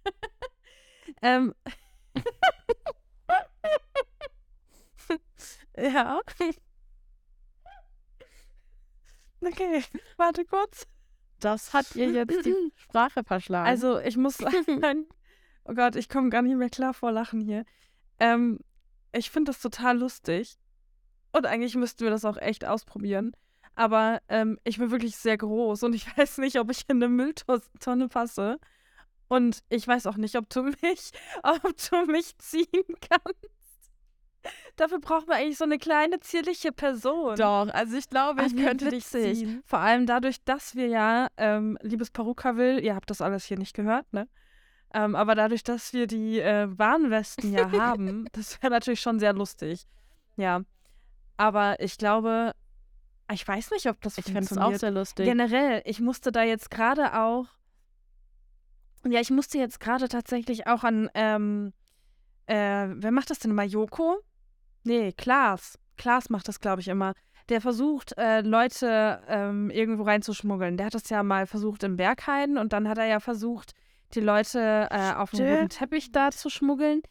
ähm. 1.21 1.53
Ja. 5.79 6.19
Okay, 9.39 9.83
warte 10.17 10.45
kurz. 10.45 10.87
Das 11.39 11.75
hat 11.75 11.95
ihr 11.95 12.09
jetzt 12.09 12.43
die 12.43 12.55
Sprache 12.75 13.23
verschlagen. 13.23 13.67
Also, 13.67 13.99
ich 13.99 14.17
muss 14.17 14.37
sagen, 14.37 15.05
oh 15.65 15.75
Gott, 15.75 15.95
ich 15.95 16.09
komme 16.09 16.31
gar 16.31 16.41
nicht 16.41 16.57
mehr 16.57 16.71
klar 16.71 16.95
vor 16.95 17.11
Lachen 17.11 17.39
hier. 17.39 17.63
Ähm, 18.17 18.59
ich 19.11 19.29
finde 19.29 19.51
das 19.51 19.61
total 19.61 19.97
lustig. 19.99 20.57
Und 21.31 21.45
eigentlich 21.45 21.75
müssten 21.75 22.03
wir 22.03 22.09
das 22.09 22.25
auch 22.25 22.37
echt 22.37 22.65
ausprobieren. 22.65 23.33
Aber 23.75 24.21
ähm, 24.27 24.59
ich 24.63 24.79
bin 24.79 24.89
wirklich 24.89 25.17
sehr 25.17 25.37
groß 25.37 25.83
und 25.83 25.93
ich 25.93 26.05
weiß 26.17 26.39
nicht, 26.39 26.59
ob 26.59 26.71
ich 26.71 26.83
in 26.87 26.97
eine 26.97 27.09
Mülltonne 27.09 28.07
passe. 28.09 28.59
Und 29.27 29.59
ich 29.69 29.87
weiß 29.87 30.07
auch 30.07 30.17
nicht, 30.17 30.35
ob 30.35 30.49
du 30.49 30.63
mich, 30.81 31.11
ob 31.43 31.75
du 31.89 32.05
mich 32.05 32.37
ziehen 32.37 32.65
kannst. 33.09 33.57
Dafür 34.77 34.99
braucht 34.99 35.27
man 35.27 35.37
eigentlich 35.37 35.57
so 35.57 35.65
eine 35.65 35.77
kleine, 35.77 36.19
zierliche 36.19 36.71
Person. 36.71 37.35
Doch, 37.35 37.67
also 37.69 37.97
ich 37.97 38.09
glaube, 38.09 38.45
ich 38.45 38.55
wie 38.55 38.63
könnte 38.63 38.89
dich 38.89 39.03
witzig. 39.13 39.39
ziehen. 39.39 39.63
Vor 39.65 39.79
allem 39.79 40.05
dadurch, 40.05 40.43
dass 40.45 40.75
wir 40.75 40.87
ja, 40.87 41.27
ähm, 41.37 41.77
liebes 41.81 42.11
Peruka 42.11 42.55
will, 42.55 42.79
ihr 42.83 42.95
habt 42.95 43.09
das 43.09 43.21
alles 43.21 43.45
hier 43.45 43.57
nicht 43.57 43.75
gehört, 43.75 44.11
ne? 44.13 44.29
Ähm, 44.93 45.15
aber 45.15 45.35
dadurch, 45.35 45.63
dass 45.63 45.93
wir 45.93 46.07
die 46.07 46.39
äh, 46.39 46.67
Warnwesten 46.77 47.51
ja 47.53 47.71
haben, 47.71 48.27
das 48.31 48.61
wäre 48.61 48.71
natürlich 48.71 49.01
schon 49.01 49.19
sehr 49.19 49.33
lustig. 49.33 49.85
Ja. 50.37 50.61
Aber 51.35 51.79
ich 51.79 51.97
glaube, 51.97 52.53
ich 53.31 53.47
weiß 53.47 53.71
nicht, 53.71 53.87
ob 53.87 54.01
das 54.01 54.17
Ich 54.17 54.25
fände 54.25 54.39
es 54.41 54.51
auch 54.51 54.69
funktioniert. 54.69 54.79
sehr 54.79 54.91
lustig. 54.91 55.25
Generell, 55.25 55.81
ich 55.85 55.99
musste 55.99 56.31
da 56.31 56.43
jetzt 56.43 56.71
gerade 56.71 57.19
auch, 57.19 57.45
ja, 59.05 59.19
ich 59.19 59.29
musste 59.29 59.57
jetzt 59.57 59.79
gerade 59.79 60.07
tatsächlich 60.07 60.67
auch 60.67 60.83
an, 60.83 61.09
ähm, 61.13 61.73
äh, 62.47 62.87
wer 62.89 63.11
macht 63.11 63.29
das 63.29 63.39
denn 63.39 63.51
immer? 63.51 63.63
Joko? 63.63 64.19
Nee, 64.83 65.11
Klaas. 65.11 65.77
Klaas 65.97 66.29
macht 66.29 66.47
das, 66.47 66.59
glaube 66.59 66.81
ich, 66.81 66.87
immer. 66.87 67.13
Der 67.49 67.61
versucht, 67.61 68.17
äh, 68.17 68.41
Leute 68.41 69.21
ähm, 69.27 69.69
irgendwo 69.69 70.03
reinzuschmuggeln. 70.03 70.77
Der 70.77 70.87
hat 70.87 70.93
das 70.93 71.09
ja 71.09 71.23
mal 71.23 71.45
versucht 71.45 71.83
im 71.83 71.97
Berghain 71.97 72.57
und 72.57 72.73
dann 72.73 72.87
hat 72.87 72.97
er 72.97 73.07
ja 73.07 73.19
versucht, 73.19 73.73
die 74.13 74.19
Leute 74.19 74.87
äh, 74.91 75.13
auf 75.13 75.31
dem 75.31 75.45
roten. 75.45 75.69
Teppich 75.69 76.11
da 76.11 76.31
zu 76.31 76.49
schmuggeln. 76.49 77.01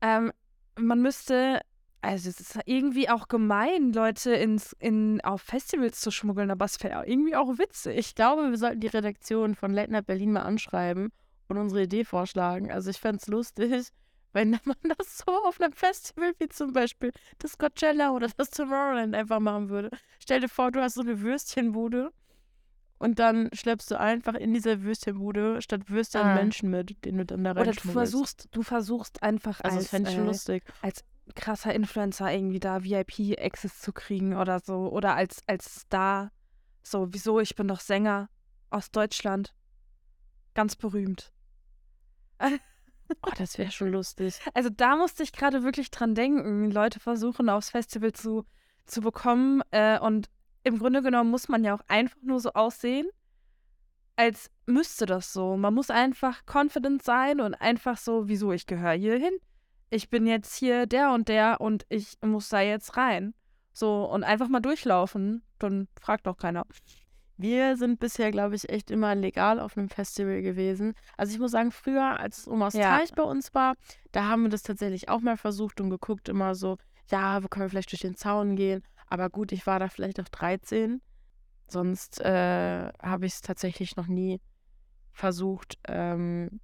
Ähm, 0.00 0.32
man 0.78 1.02
müsste, 1.02 1.60
also 2.00 2.28
es 2.28 2.40
ist 2.40 2.58
irgendwie 2.66 3.08
auch 3.08 3.28
gemein, 3.28 3.92
Leute 3.92 4.32
ins, 4.32 4.74
in, 4.78 5.20
auf 5.22 5.42
Festivals 5.42 6.00
zu 6.00 6.10
schmuggeln, 6.10 6.50
aber 6.50 6.64
es 6.64 6.82
wäre 6.82 7.06
irgendwie 7.06 7.36
auch 7.36 7.58
witzig. 7.58 7.98
Ich 7.98 8.14
glaube, 8.14 8.50
wir 8.50 8.58
sollten 8.58 8.80
die 8.80 8.86
Redaktion 8.86 9.54
von 9.54 9.72
Late 9.72 9.90
Night 9.90 10.06
Berlin 10.06 10.32
mal 10.32 10.42
anschreiben 10.42 11.10
und 11.48 11.56
unsere 11.56 11.82
Idee 11.82 12.04
vorschlagen. 12.04 12.70
Also 12.70 12.90
ich 12.90 12.98
fände 12.98 13.18
es 13.20 13.26
lustig, 13.26 13.88
wenn 14.32 14.50
man 14.64 14.76
das 14.96 15.18
so 15.18 15.32
auf 15.44 15.60
einem 15.60 15.72
Festival 15.72 16.32
wie 16.38 16.48
zum 16.48 16.72
Beispiel 16.72 17.12
das 17.38 17.58
Coachella 17.58 18.10
oder 18.12 18.28
das 18.36 18.50
Tomorrowland 18.50 19.14
einfach 19.14 19.40
machen 19.40 19.68
würde. 19.68 19.90
Stell 20.20 20.40
dir 20.40 20.48
vor, 20.48 20.70
du 20.70 20.80
hast 20.80 20.94
so 20.94 21.00
eine 21.00 21.20
Würstchenbude 21.20 22.12
und 22.98 23.18
dann 23.18 23.48
schleppst 23.52 23.90
du 23.90 23.98
einfach 23.98 24.34
in 24.34 24.52
dieser 24.54 24.82
Würstchenbude 24.82 25.62
statt 25.62 25.88
Würstchen 25.88 26.20
Ah. 26.22 26.34
Menschen 26.34 26.70
mit, 26.70 27.04
den 27.04 27.18
du 27.18 27.24
dann 27.26 27.44
da 27.44 27.52
Oder 27.52 27.72
du 27.72 27.88
versuchst, 27.88 28.48
du 28.50 28.62
versuchst 28.62 29.22
einfach 29.22 29.60
Also 29.62 29.76
das 29.76 29.84
als, 29.84 29.90
fände 29.90 30.10
ich 30.10 30.16
schon 30.16 30.24
äh, 30.24 30.28
lustig. 30.28 30.64
krasser 31.34 31.74
Influencer 31.74 32.32
irgendwie 32.32 32.60
da 32.60 32.82
VIP-Access 32.82 33.80
zu 33.80 33.92
kriegen 33.92 34.36
oder 34.36 34.60
so. 34.60 34.88
Oder 34.90 35.14
als, 35.14 35.42
als 35.46 35.82
Star. 35.82 36.32
So, 36.82 37.08
wieso? 37.12 37.38
Ich 37.40 37.54
bin 37.54 37.68
doch 37.68 37.80
Sänger 37.80 38.28
aus 38.70 38.90
Deutschland. 38.90 39.54
Ganz 40.54 40.74
berühmt. 40.74 41.32
Oh, 42.40 43.30
das 43.36 43.58
wäre 43.58 43.70
schon 43.70 43.92
lustig. 43.92 44.40
Also 44.54 44.70
da 44.70 44.96
musste 44.96 45.22
ich 45.22 45.32
gerade 45.32 45.62
wirklich 45.62 45.90
dran 45.90 46.14
denken. 46.14 46.70
Leute 46.70 47.00
versuchen 47.00 47.48
aufs 47.48 47.70
Festival 47.70 48.12
zu, 48.12 48.44
zu 48.86 49.00
bekommen. 49.00 49.62
Äh, 49.70 49.98
und 50.00 50.28
im 50.64 50.78
Grunde 50.78 51.02
genommen 51.02 51.30
muss 51.30 51.48
man 51.48 51.64
ja 51.64 51.74
auch 51.74 51.82
einfach 51.88 52.20
nur 52.22 52.40
so 52.40 52.52
aussehen, 52.52 53.08
als 54.16 54.50
müsste 54.66 55.06
das 55.06 55.32
so. 55.32 55.56
Man 55.56 55.74
muss 55.74 55.90
einfach 55.90 56.42
confident 56.46 57.02
sein 57.02 57.40
und 57.40 57.54
einfach 57.54 57.96
so, 57.96 58.28
wieso 58.28 58.52
ich 58.52 58.66
gehöre 58.66 58.94
hier 58.94 59.16
hin. 59.16 59.38
Ich 59.90 60.10
bin 60.10 60.26
jetzt 60.26 60.56
hier 60.56 60.86
der 60.86 61.12
und 61.12 61.28
der 61.28 61.60
und 61.60 61.86
ich 61.88 62.18
muss 62.22 62.48
da 62.48 62.60
jetzt 62.60 62.96
rein. 62.96 63.34
So, 63.72 64.04
und 64.04 64.24
einfach 64.24 64.48
mal 64.48 64.60
durchlaufen. 64.60 65.42
Dann 65.58 65.88
fragt 66.00 66.26
doch 66.26 66.36
keiner. 66.36 66.64
Wir 67.36 67.76
sind 67.76 68.00
bisher, 68.00 68.32
glaube 68.32 68.56
ich, 68.56 68.68
echt 68.68 68.90
immer 68.90 69.14
legal 69.14 69.60
auf 69.60 69.78
einem 69.78 69.88
Festival 69.88 70.42
gewesen. 70.42 70.94
Also 71.16 71.32
ich 71.32 71.38
muss 71.38 71.52
sagen, 71.52 71.70
früher, 71.70 72.18
als 72.18 72.38
es 72.38 72.48
Omas 72.48 72.74
Ja. 72.74 72.98
Teich 72.98 73.12
bei 73.12 73.22
uns 73.22 73.54
war, 73.54 73.74
da 74.10 74.24
haben 74.24 74.42
wir 74.42 74.50
das 74.50 74.64
tatsächlich 74.64 75.08
auch 75.08 75.20
mal 75.20 75.36
versucht 75.36 75.80
und 75.80 75.90
geguckt, 75.90 76.28
immer 76.28 76.56
so, 76.56 76.76
ja, 77.08 77.42
wo 77.42 77.46
können 77.46 77.66
wir 77.66 77.70
vielleicht 77.70 77.92
durch 77.92 78.00
den 78.00 78.16
Zaun 78.16 78.56
gehen? 78.56 78.82
Aber 79.10 79.30
gut, 79.30 79.52
ich 79.52 79.66
war 79.66 79.78
da 79.78 79.88
vielleicht 79.88 80.20
auch 80.20 80.28
13. 80.28 81.00
Sonst 81.68 82.20
äh, 82.20 82.92
habe 83.02 83.26
ich 83.26 83.34
es 83.34 83.40
tatsächlich 83.42 83.96
noch 83.96 84.06
nie 84.06 84.40
versucht, 85.12 85.78
ähm, 85.86 86.60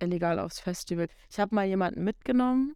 illegal 0.00 0.38
aufs 0.38 0.60
Festival. 0.60 1.08
Ich 1.30 1.38
habe 1.38 1.54
mal 1.54 1.66
jemanden 1.66 2.04
mitgenommen 2.04 2.74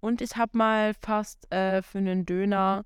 und 0.00 0.20
ich 0.20 0.36
habe 0.36 0.56
mal 0.56 0.94
fast 0.94 1.52
äh, 1.52 1.82
für 1.82 1.98
einen 1.98 2.26
Döner 2.26 2.84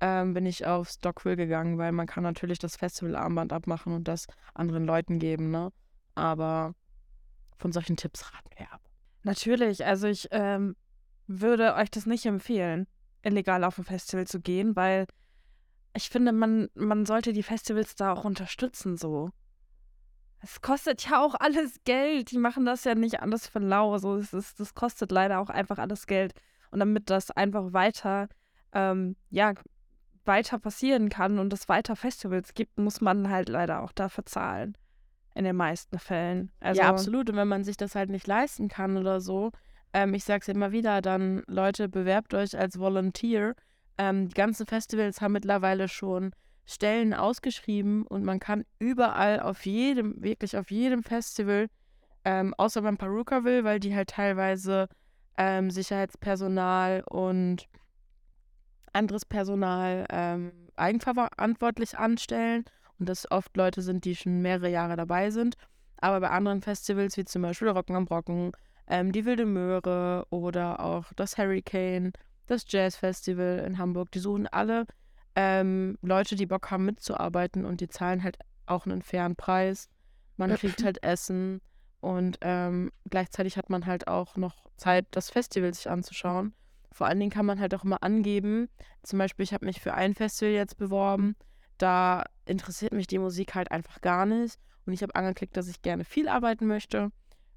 ähm, 0.00 0.34
bin 0.34 0.44
ich 0.44 0.66
aufs 0.66 0.98
Dockville 0.98 1.36
gegangen, 1.36 1.78
weil 1.78 1.92
man 1.92 2.06
kann 2.06 2.22
natürlich 2.22 2.58
das 2.58 2.76
Festivalarmband 2.76 3.52
abmachen 3.52 3.94
und 3.94 4.08
das 4.08 4.26
anderen 4.52 4.84
Leuten 4.84 5.18
geben, 5.18 5.50
ne? 5.50 5.72
Aber 6.14 6.74
von 7.56 7.72
solchen 7.72 7.96
Tipps 7.96 8.32
raten 8.32 8.50
wir 8.56 8.70
ab. 8.72 8.82
Natürlich, 9.22 9.86
also 9.86 10.06
ich 10.06 10.28
ähm, 10.32 10.76
würde 11.26 11.74
euch 11.74 11.90
das 11.90 12.04
nicht 12.04 12.26
empfehlen, 12.26 12.86
illegal 13.26 13.64
auf 13.64 13.78
ein 13.78 13.84
Festival 13.84 14.26
zu 14.26 14.40
gehen, 14.40 14.76
weil 14.76 15.06
ich 15.94 16.08
finde, 16.08 16.32
man, 16.32 16.68
man 16.74 17.06
sollte 17.06 17.32
die 17.32 17.42
Festivals 17.42 17.96
da 17.96 18.12
auch 18.12 18.24
unterstützen 18.24 18.96
so. 18.96 19.30
Es 20.42 20.60
kostet 20.60 21.08
ja 21.08 21.20
auch 21.20 21.34
alles 21.38 21.80
Geld. 21.84 22.30
Die 22.30 22.38
machen 22.38 22.66
das 22.66 22.84
ja 22.84 22.94
nicht 22.94 23.20
alles 23.20 23.48
für 23.48 23.58
lau. 23.58 23.96
So, 23.98 24.16
das, 24.18 24.32
ist, 24.32 24.60
das 24.60 24.74
kostet 24.74 25.10
leider 25.10 25.40
auch 25.40 25.48
einfach 25.48 25.78
alles 25.78 26.06
Geld. 26.06 26.34
Und 26.70 26.80
damit 26.80 27.10
das 27.10 27.30
einfach 27.30 27.72
weiter, 27.72 28.28
ähm, 28.72 29.16
ja, 29.30 29.54
weiter 30.24 30.58
passieren 30.58 31.08
kann 31.08 31.38
und 31.38 31.52
es 31.52 31.68
weiter 31.68 31.96
Festivals 31.96 32.54
gibt, 32.54 32.78
muss 32.78 33.00
man 33.00 33.30
halt 33.30 33.48
leider 33.48 33.82
auch 33.82 33.92
dafür 33.92 34.26
zahlen. 34.26 34.76
In 35.34 35.44
den 35.44 35.56
meisten 35.56 35.98
Fällen. 35.98 36.52
Also, 36.60 36.80
ja, 36.80 36.88
absolut. 36.88 37.30
Und 37.30 37.36
wenn 37.36 37.48
man 37.48 37.64
sich 37.64 37.76
das 37.76 37.94
halt 37.94 38.10
nicht 38.10 38.26
leisten 38.26 38.68
kann 38.68 38.96
oder 38.96 39.20
so, 39.20 39.52
ähm, 39.96 40.12
ich 40.12 40.24
sag's 40.24 40.48
immer 40.48 40.72
wieder, 40.72 41.00
dann 41.00 41.42
Leute, 41.46 41.88
bewerbt 41.88 42.34
euch 42.34 42.56
als 42.58 42.78
Volunteer. 42.78 43.54
Ähm, 43.96 44.28
die 44.28 44.34
ganzen 44.34 44.66
Festivals 44.66 45.22
haben 45.22 45.32
mittlerweile 45.32 45.88
schon 45.88 46.32
Stellen 46.66 47.14
ausgeschrieben 47.14 48.06
und 48.06 48.22
man 48.22 48.38
kann 48.38 48.66
überall 48.78 49.40
auf 49.40 49.64
jedem, 49.64 50.22
wirklich 50.22 50.54
auf 50.58 50.70
jedem 50.70 51.02
Festival, 51.02 51.68
ähm, 52.26 52.52
außer 52.58 52.82
beim 52.82 52.98
Perukaville, 52.98 53.64
weil 53.64 53.80
die 53.80 53.96
halt 53.96 54.10
teilweise 54.10 54.88
ähm, 55.38 55.70
Sicherheitspersonal 55.70 57.02
und 57.08 57.66
anderes 58.92 59.24
Personal 59.24 60.04
ähm, 60.10 60.52
eigenverantwortlich 60.76 61.96
anstellen 61.96 62.64
und 62.98 63.08
das 63.08 63.30
oft 63.30 63.56
Leute 63.56 63.80
sind, 63.80 64.04
die 64.04 64.14
schon 64.14 64.42
mehrere 64.42 64.68
Jahre 64.68 64.96
dabei 64.96 65.30
sind. 65.30 65.54
Aber 65.96 66.20
bei 66.20 66.28
anderen 66.28 66.60
Festivals, 66.60 67.16
wie 67.16 67.24
zum 67.24 67.40
Beispiel 67.40 67.68
Rocken 67.68 67.96
am 67.96 68.04
Brocken, 68.04 68.52
ähm, 68.88 69.12
die 69.12 69.24
Wilde 69.24 69.46
Möhre 69.46 70.26
oder 70.30 70.80
auch 70.80 71.12
das 71.14 71.38
Hurricane, 71.38 72.12
das 72.46 72.64
Jazz 72.68 72.96
Festival 72.96 73.64
in 73.66 73.78
Hamburg, 73.78 74.10
die 74.12 74.18
suchen 74.18 74.46
alle 74.46 74.86
ähm, 75.36 75.98
Leute, 76.00 76.34
die 76.34 76.46
Bock 76.46 76.70
haben 76.70 76.86
mitzuarbeiten 76.86 77.64
und 77.66 77.80
die 77.80 77.88
zahlen 77.88 78.22
halt 78.24 78.38
auch 78.64 78.86
einen 78.86 79.02
fairen 79.02 79.36
Preis. 79.36 79.88
Man 80.36 80.54
kriegt 80.54 80.82
halt 80.82 81.02
Essen 81.02 81.60
und 82.00 82.38
ähm, 82.40 82.90
gleichzeitig 83.08 83.56
hat 83.56 83.70
man 83.70 83.86
halt 83.86 84.08
auch 84.08 84.36
noch 84.36 84.66
Zeit, 84.76 85.06
das 85.10 85.30
Festival 85.30 85.72
sich 85.72 85.88
anzuschauen. 85.88 86.54
Vor 86.90 87.06
allen 87.06 87.20
Dingen 87.20 87.30
kann 87.30 87.46
man 87.46 87.60
halt 87.60 87.74
auch 87.74 87.84
immer 87.84 88.02
angeben. 88.02 88.68
Zum 89.02 89.18
Beispiel, 89.18 89.44
ich 89.44 89.52
habe 89.52 89.66
mich 89.66 89.80
für 89.80 89.94
ein 89.94 90.14
Festival 90.14 90.54
jetzt 90.54 90.78
beworben. 90.78 91.36
Da 91.76 92.24
interessiert 92.46 92.92
mich 92.92 93.06
die 93.06 93.18
Musik 93.18 93.54
halt 93.54 93.70
einfach 93.70 94.00
gar 94.00 94.24
nicht. 94.24 94.58
Und 94.86 94.94
ich 94.94 95.02
habe 95.02 95.14
angeklickt, 95.14 95.56
dass 95.56 95.68
ich 95.68 95.82
gerne 95.82 96.04
viel 96.04 96.28
arbeiten 96.28 96.66
möchte, 96.66 97.10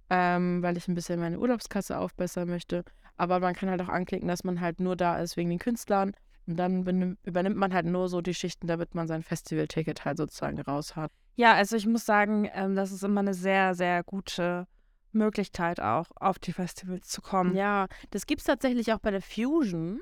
ähm, 0.10 0.62
weil 0.62 0.78
ich 0.78 0.88
ein 0.88 0.96
bisschen 0.96 1.20
meine 1.20 1.40
Urlaubskasse 1.40 1.98
aufbessern 1.98 2.50
möchte. 2.50 2.84
Aber 3.18 3.40
man 3.40 3.54
kann 3.54 3.70
halt 3.70 3.82
auch 3.82 3.90
anklicken, 3.90 4.28
dass 4.28 4.44
man 4.44 4.62
halt 4.62 4.80
nur 4.80 4.96
da 4.96 5.20
ist 5.20 5.38
wegen 5.38 5.50
den 5.50 5.60
Künstlern. 5.60 6.14
Und 6.48 6.56
dann 6.56 7.18
übernimmt 7.24 7.58
man 7.58 7.74
halt 7.74 7.86
nur 7.86 8.10
so 8.10 8.22
die 8.22 8.34
Schichten, 8.34 8.66
damit 8.68 8.96
man 8.96 9.08
sein 9.08 9.22
Festivalticket 9.22 10.06
halt 10.06 10.18
sozusagen 10.18 10.60
raus 10.62 10.96
hat. 10.96 11.12
Ja, 11.36 11.54
also 11.54 11.76
ich 11.76 11.86
muss 11.86 12.06
sagen, 12.06 12.50
ähm, 12.54 12.76
das 12.76 12.92
ist 12.92 13.04
immer 13.04 13.20
eine 13.20 13.34
sehr, 13.34 13.76
sehr 13.76 14.04
gute 14.04 14.68
Möglichkeit 15.12 15.80
auch, 15.80 16.08
auf 16.16 16.40
die 16.40 16.54
Festivals 16.54 17.08
zu 17.08 17.22
kommen. 17.22 17.56
Ja, 17.56 17.88
das 18.12 18.26
gibt 18.26 18.42
es 18.42 18.48
tatsächlich 18.48 18.92
auch 18.94 19.00
bei 19.00 19.12
der 19.12 19.22
Fusion. 19.22 20.02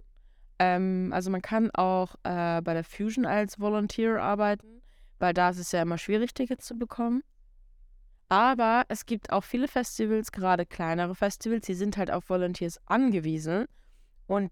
Ähm, 0.59 1.11
also 1.13 1.29
man 1.29 1.41
kann 1.41 1.69
auch 1.71 2.15
äh, 2.23 2.61
bei 2.61 2.73
der 2.73 2.83
Fusion 2.83 3.25
als 3.25 3.59
Volunteer 3.59 4.21
arbeiten, 4.21 4.81
weil 5.19 5.33
da 5.33 5.49
ist 5.49 5.59
es 5.59 5.71
ja 5.71 5.81
immer 5.81 5.97
schwierig, 5.97 6.33
Tickets 6.33 6.65
zu 6.65 6.77
bekommen. 6.77 7.23
Aber 8.29 8.83
es 8.89 9.05
gibt 9.05 9.31
auch 9.31 9.43
viele 9.43 9.67
Festivals, 9.67 10.31
gerade 10.31 10.65
kleinere 10.65 11.15
Festivals, 11.15 11.65
die 11.65 11.73
sind 11.73 11.97
halt 11.97 12.11
auf 12.11 12.29
Volunteers 12.29 12.79
angewiesen 12.85 13.65
und, 14.27 14.51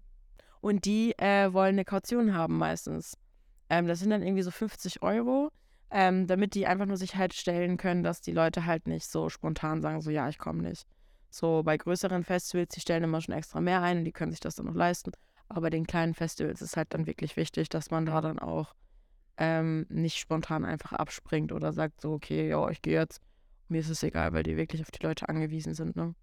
und 0.60 0.86
die 0.86 1.12
äh, 1.18 1.52
wollen 1.52 1.74
eine 1.74 1.84
Kaution 1.84 2.34
haben 2.34 2.56
meistens. 2.56 3.18
Ähm, 3.68 3.86
das 3.86 3.98
sind 3.98 4.10
dann 4.10 4.22
irgendwie 4.22 4.42
so 4.42 4.50
50 4.50 5.02
Euro, 5.02 5.50
ähm, 5.90 6.26
damit 6.26 6.54
die 6.54 6.66
einfach 6.66 6.86
nur 6.86 6.96
sicherstellen 6.96 7.76
können, 7.76 8.02
dass 8.02 8.22
die 8.22 8.32
Leute 8.32 8.64
halt 8.64 8.86
nicht 8.86 9.06
so 9.08 9.28
spontan 9.28 9.82
sagen, 9.82 10.00
so 10.00 10.10
ja, 10.10 10.28
ich 10.28 10.38
komme 10.38 10.62
nicht. 10.62 10.86
So 11.28 11.62
bei 11.62 11.76
größeren 11.76 12.24
Festivals, 12.24 12.70
die 12.70 12.80
stellen 12.80 13.04
immer 13.04 13.20
schon 13.20 13.34
extra 13.34 13.60
mehr 13.60 13.82
ein 13.82 13.98
und 13.98 14.04
die 14.04 14.12
können 14.12 14.30
sich 14.30 14.40
das 14.40 14.54
dann 14.54 14.66
noch 14.66 14.74
leisten. 14.74 15.12
Aber 15.48 15.62
bei 15.62 15.70
den 15.70 15.86
kleinen 15.86 16.14
Festivals 16.14 16.62
ist 16.62 16.78
halt 16.78 16.94
dann 16.94 17.06
wirklich 17.06 17.36
wichtig, 17.36 17.68
dass 17.68 17.90
man 17.90 18.06
da 18.06 18.22
dann 18.22 18.38
auch 18.38 18.74
ähm, 19.36 19.84
nicht 19.90 20.16
spontan 20.16 20.64
einfach 20.64 20.92
abspringt 20.92 21.52
oder 21.52 21.72
sagt 21.74 22.00
so, 22.00 22.14
okay, 22.14 22.48
ja, 22.48 22.68
ich 22.70 22.80
gehe 22.80 22.94
jetzt. 22.94 23.20
Mir 23.68 23.80
ist 23.80 23.90
es 23.90 24.02
egal, 24.02 24.32
weil 24.32 24.42
die 24.42 24.56
wirklich 24.56 24.82
auf 24.82 24.90
die 24.90 25.04
Leute 25.04 25.28
angewiesen 25.28 25.74
sind, 25.74 25.96
ne? 25.96 26.14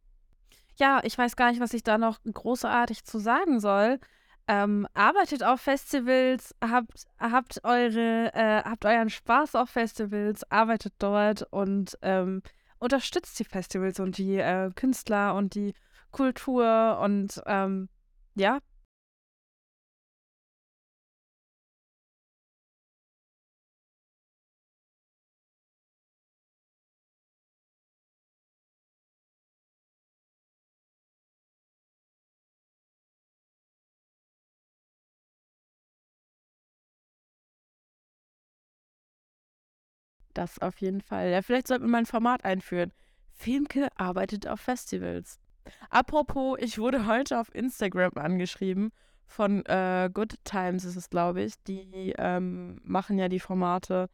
ja, 0.77 1.01
ich 1.03 1.17
weiß 1.17 1.35
gar 1.35 1.51
nicht, 1.51 1.61
was 1.61 1.73
ich 1.73 1.83
da 1.83 1.97
noch 1.97 2.19
großartig 2.23 3.03
zu 3.03 3.19
sagen 3.19 3.59
soll. 3.59 3.99
Ähm, 4.47 4.87
arbeitet 4.93 5.43
auf 5.43 5.61
Festivals, 5.61 6.53
habt, 6.61 7.05
habt, 7.17 7.63
eure, 7.63 8.33
äh, 8.33 8.61
habt 8.63 8.85
euren 8.85 9.09
Spaß 9.09 9.55
auf 9.55 9.69
Festivals, 9.69 10.49
arbeitet 10.51 10.93
dort 10.99 11.43
und 11.51 11.97
ähm, 12.01 12.41
unterstützt 12.77 13.39
die 13.39 13.45
Festivals 13.45 14.01
und 14.01 14.17
die 14.17 14.37
äh, 14.37 14.69
Künstler 14.75 15.35
und 15.35 15.55
die 15.55 15.73
Kultur 16.11 16.99
und 17.01 17.41
ähm, 17.45 17.87
ja, 18.35 18.59
Das 40.33 40.59
auf 40.59 40.77
jeden 40.79 41.01
Fall. 41.01 41.29
Ja, 41.29 41.41
vielleicht 41.41 41.67
sollten 41.67 41.85
wir 41.85 41.91
mal 41.91 41.99
ein 41.99 42.05
Format 42.05 42.43
einführen. 42.45 42.91
Filmke 43.31 43.87
arbeitet 43.95 44.47
auf 44.47 44.59
Festivals. 44.59 45.39
Apropos, 45.89 46.57
ich 46.59 46.77
wurde 46.77 47.05
heute 47.05 47.39
auf 47.39 47.53
Instagram 47.53 48.11
angeschrieben 48.15 48.91
von 49.33 49.65
äh, 49.65 50.09
Good 50.13 50.35
Times 50.43 50.85
ist 50.85 50.95
es, 50.95 51.09
glaube 51.09 51.41
ich. 51.41 51.55
Die 51.63 52.13
ähm, 52.17 52.79
machen 52.83 53.17
ja 53.17 53.29
die 53.29 53.39
Formate, 53.39 54.09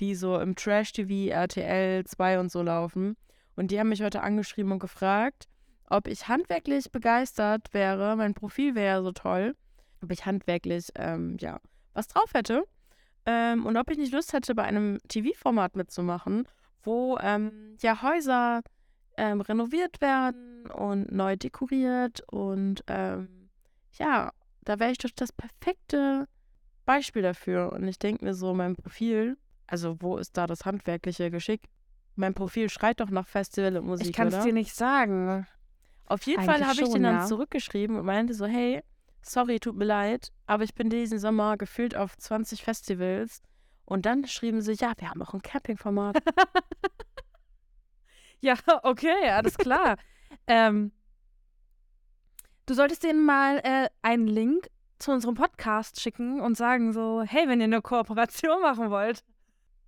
die 0.00 0.14
so 0.14 0.38
im 0.38 0.56
Trash-TV, 0.56 1.30
RTL 1.30 2.04
2 2.04 2.40
und 2.40 2.50
so 2.50 2.62
laufen. 2.62 3.16
Und 3.54 3.70
die 3.70 3.78
haben 3.78 3.90
mich 3.90 4.02
heute 4.02 4.22
angeschrieben 4.22 4.72
und 4.72 4.78
gefragt, 4.78 5.46
ob 5.90 6.08
ich 6.08 6.28
handwerklich 6.28 6.90
begeistert 6.90 7.74
wäre. 7.74 8.16
Mein 8.16 8.34
Profil 8.34 8.74
wäre 8.74 8.96
ja 8.96 9.02
so 9.02 9.12
toll. 9.12 9.54
Ob 10.02 10.10
ich 10.10 10.24
handwerklich, 10.24 10.88
ähm, 10.96 11.36
ja, 11.38 11.60
was 11.92 12.08
drauf 12.08 12.32
hätte. 12.32 12.64
Ähm, 13.26 13.66
und 13.66 13.76
ob 13.76 13.90
ich 13.90 13.98
nicht 13.98 14.12
Lust 14.12 14.32
hätte, 14.32 14.54
bei 14.54 14.64
einem 14.64 14.98
TV-Format 15.08 15.76
mitzumachen, 15.76 16.48
wo 16.82 17.18
ähm, 17.20 17.76
ja 17.80 18.02
Häuser 18.02 18.62
ähm, 19.16 19.40
renoviert 19.40 20.00
werden 20.00 20.66
und 20.66 21.12
neu 21.12 21.36
dekoriert. 21.36 22.22
Und 22.30 22.82
ähm, 22.88 23.48
ja, 23.92 24.32
da 24.62 24.78
wäre 24.78 24.92
ich 24.92 24.98
doch 24.98 25.10
das 25.14 25.32
perfekte 25.32 26.26
Beispiel 26.84 27.22
dafür. 27.22 27.72
Und 27.72 27.86
ich 27.86 27.98
denke 27.98 28.24
mir 28.24 28.34
so, 28.34 28.54
mein 28.54 28.74
Profil, 28.74 29.36
also 29.66 29.96
wo 30.00 30.16
ist 30.16 30.36
da 30.36 30.46
das 30.46 30.64
handwerkliche 30.64 31.30
Geschick? 31.30 31.62
Mein 32.14 32.34
Profil 32.34 32.68
schreit 32.68 33.00
doch 33.00 33.10
nach 33.10 33.26
Festival 33.26 33.76
und 33.78 33.86
Musik, 33.86 34.08
ich 34.08 34.12
kann 34.12 34.28
es 34.28 34.44
dir 34.44 34.52
nicht 34.52 34.74
sagen. 34.74 35.46
Auf 36.06 36.24
jeden 36.24 36.42
Fall 36.42 36.56
Eigentlich 36.56 36.68
habe 36.68 36.82
ich 36.82 36.92
den 36.92 37.02
dann 37.04 37.14
ja. 37.20 37.26
zurückgeschrieben 37.26 37.96
und 37.96 38.04
meinte 38.04 38.34
so, 38.34 38.44
hey, 38.44 38.82
sorry, 39.22 39.60
tut 39.60 39.76
mir 39.76 39.84
leid, 39.84 40.32
aber 40.46 40.64
ich 40.64 40.74
bin 40.74 40.90
diesen 40.90 41.18
Sommer 41.18 41.56
gefühlt 41.56 41.96
auf 41.96 42.16
20 42.16 42.62
Festivals. 42.62 43.40
Und 43.84 44.06
dann 44.06 44.26
schrieben 44.26 44.62
sie, 44.62 44.72
ja, 44.74 44.92
wir 44.96 45.10
haben 45.10 45.22
auch 45.22 45.34
ein 45.34 45.42
Campingformat. 45.42 46.18
Ja, 48.42 48.56
okay, 48.82 49.30
alles 49.30 49.56
klar. 49.56 49.96
ähm, 50.48 50.90
du 52.66 52.74
solltest 52.74 53.04
denen 53.04 53.24
mal 53.24 53.60
äh, 53.62 53.88
einen 54.02 54.26
Link 54.26 54.68
zu 54.98 55.12
unserem 55.12 55.36
Podcast 55.36 56.00
schicken 56.00 56.40
und 56.40 56.56
sagen 56.56 56.92
so, 56.92 57.22
hey, 57.22 57.48
wenn 57.48 57.60
ihr 57.60 57.64
eine 57.64 57.82
Kooperation 57.82 58.60
machen 58.60 58.90
wollt, 58.90 59.22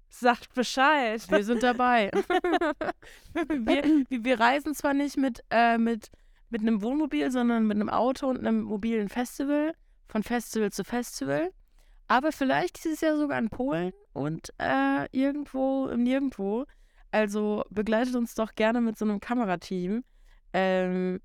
sagt 0.09 0.55
Bescheid. 0.55 1.29
Wir 1.29 1.42
sind 1.42 1.64
dabei. 1.64 2.12
wir, 3.35 4.05
wir, 4.09 4.40
reisen 4.40 4.75
zwar 4.75 4.94
nicht 4.94 5.16
mit, 5.16 5.42
äh, 5.51 5.77
mit, 5.77 6.11
mit 6.50 6.62
einem 6.62 6.83
Wohnmobil, 6.83 7.30
sondern 7.30 7.66
mit 7.66 7.76
einem 7.76 7.88
Auto 7.90 8.28
und 8.28 8.38
einem 8.38 8.62
mobilen 8.62 9.09
Festival, 9.09 9.74
von 10.07 10.22
Festival 10.22 10.70
zu 10.70 10.85
Festival. 10.85 11.50
Aber 12.07 12.33
vielleicht 12.33 12.85
dieses 12.85 13.00
Jahr 13.00 13.16
sogar 13.16 13.38
in 13.38 13.48
Polen 13.48 13.92
und 14.12 14.52
äh, 14.59 15.09
irgendwo 15.12 15.88
im 15.88 16.02
Nirgendwo. 16.02 16.66
Also 17.11 17.64
begleitet 17.70 18.14
uns 18.14 18.35
doch 18.35 18.54
gerne 18.54 18.80
mit 18.80 18.98
so 18.98 19.04
einem 19.04 19.20
Kamerateam. 19.20 20.04
Ähm, 20.52 21.20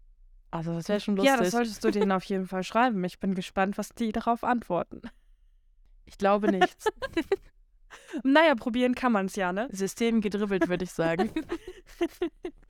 also 0.52 0.74
das 0.74 0.88
wäre 0.88 1.00
schon 1.00 1.16
lustig. 1.16 1.32
Ja, 1.32 1.38
das 1.38 1.52
solltest 1.52 1.84
du 1.84 1.92
denen 1.92 2.12
auf 2.12 2.24
jeden 2.24 2.48
Fall 2.48 2.64
schreiben. 2.64 3.04
Ich 3.04 3.20
bin 3.20 3.36
gespannt, 3.36 3.78
was 3.78 3.90
die 3.90 4.12
darauf 4.12 4.44
antworten. 4.44 5.02
ich 6.06 6.18
glaube 6.18 6.52
nichts. 6.52 6.88
Naja, 8.24 8.56
probieren 8.56 8.96
kann 8.96 9.12
man 9.12 9.28
es 9.28 9.36
ja, 9.36 9.52
ne? 9.52 9.68
System 9.72 10.22
gedribbelt, 10.22 10.68
würde 10.68 10.84
ich 10.84 10.92
sagen. 10.92 11.32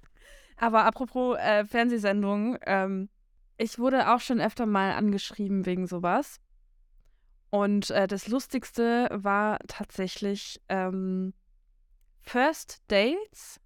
Aber 0.59 0.83
apropos 0.83 1.37
äh, 1.37 1.65
Fernsehsendungen, 1.65 2.57
ähm, 2.65 3.09
ich 3.57 3.79
wurde 3.79 4.13
auch 4.13 4.19
schon 4.19 4.41
öfter 4.41 4.65
mal 4.65 4.91
angeschrieben 4.91 5.65
wegen 5.65 5.87
sowas. 5.87 6.39
Und 7.49 7.89
äh, 7.91 8.07
das 8.07 8.27
Lustigste 8.27 9.09
war 9.11 9.59
tatsächlich 9.67 10.61
ähm, 10.67 11.33
First 12.19 12.83
Dates, 12.89 13.59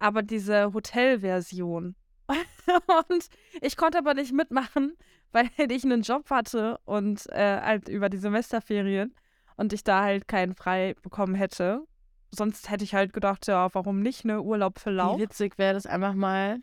aber 0.00 0.22
diese 0.22 0.72
Hotelversion. 0.74 1.94
und 3.08 3.28
ich 3.62 3.76
konnte 3.76 3.98
aber 3.98 4.14
nicht 4.14 4.32
mitmachen, 4.32 4.96
weil 5.30 5.48
ich 5.70 5.84
einen 5.84 6.02
Job 6.02 6.28
hatte 6.30 6.78
und 6.84 7.26
äh, 7.30 7.60
halt 7.60 7.88
über 7.88 8.08
die 8.08 8.18
Semesterferien 8.18 9.14
und 9.56 9.72
ich 9.72 9.84
da 9.84 10.02
halt 10.02 10.26
keinen 10.26 10.54
frei 10.54 10.94
bekommen 11.00 11.36
hätte. 11.36 11.86
Sonst 12.30 12.70
hätte 12.70 12.84
ich 12.84 12.94
halt 12.94 13.12
gedacht, 13.12 13.46
ja, 13.46 13.72
warum 13.74 14.00
nicht, 14.00 14.24
ne? 14.24 14.42
Urlaub 14.42 14.78
für 14.78 14.90
Lauch. 14.90 15.16
Wie 15.16 15.22
witzig 15.22 15.58
wäre 15.58 15.74
das 15.74 15.86
einfach 15.86 16.14
mal, 16.14 16.58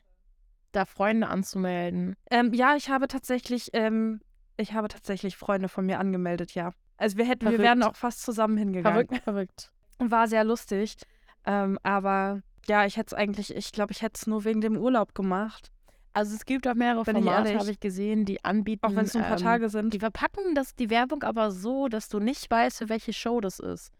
da 0.72 0.86
Freunde 0.86 1.28
anzumelden. 1.28 2.16
Ähm, 2.30 2.54
ja, 2.54 2.76
ich 2.76 2.90
habe 2.90 3.08
tatsächlich, 3.08 3.70
ähm, 3.74 4.22
ich 4.58 4.74
habe 4.74 4.88
tatsächlich 4.88 5.38
Freunde 5.38 5.70
von 5.70 5.86
mir 5.86 6.00
angemeldet, 6.00 6.54
ja. 6.54 6.72
Also 6.98 7.18
wir 7.18 7.26
hätten, 7.26 7.42
Verrückt. 7.42 7.60
wir 7.60 7.66
wären 7.66 7.84
auch 7.84 7.96
fast 7.96 8.22
zusammen 8.22 8.58
hingegangen. 8.58 9.08
Verrückt, 9.08 9.24
verrückt. 9.24 9.72
War 10.00 10.28
sehr 10.28 10.44
lustig. 10.44 10.98
Ähm, 11.46 11.80
aber 11.84 12.42
ja, 12.68 12.86
ich 12.86 12.98
hätte 12.98 13.08
es 13.08 13.14
eigentlich, 13.14 13.56
ich 13.56 13.72
glaube, 13.72 13.92
ich 13.92 14.02
hätte 14.02 14.16
es 14.16 14.28
nur 14.28 14.44
wegen 14.44 14.62
dem 14.62 14.78
Urlaub 14.78 15.14
gemacht. 15.14 15.72
Also 16.14 16.34
es 16.34 16.46
gibt 16.46 16.66
auch 16.68 16.76
mehrere 16.76 17.04
Bin 17.04 17.18
Formate, 17.18 17.60
habe 17.60 17.72
ich 17.72 17.80
gesehen, 17.80 18.24
die 18.24 18.44
anbieten. 18.46 18.86
Auch 18.86 18.96
wenn 18.96 19.04
es 19.04 19.14
nur 19.14 19.24
ein 19.24 19.30
paar 19.30 19.38
ähm, 19.38 19.44
Tage 19.44 19.70
sind. 19.70 19.94
Die 19.94 20.00
verpacken 20.00 20.56
das, 20.56 20.74
die 20.74 20.90
Werbung 20.90 21.24
aber 21.24 21.52
so, 21.52 21.90
dass 21.90 22.08
du 22.08 22.20
nicht 22.20 22.50
weißt, 22.50 22.78
für 22.78 22.90
welche 22.90 23.12
Show 23.12 23.42
das 23.42 23.60
ist. 23.60 23.92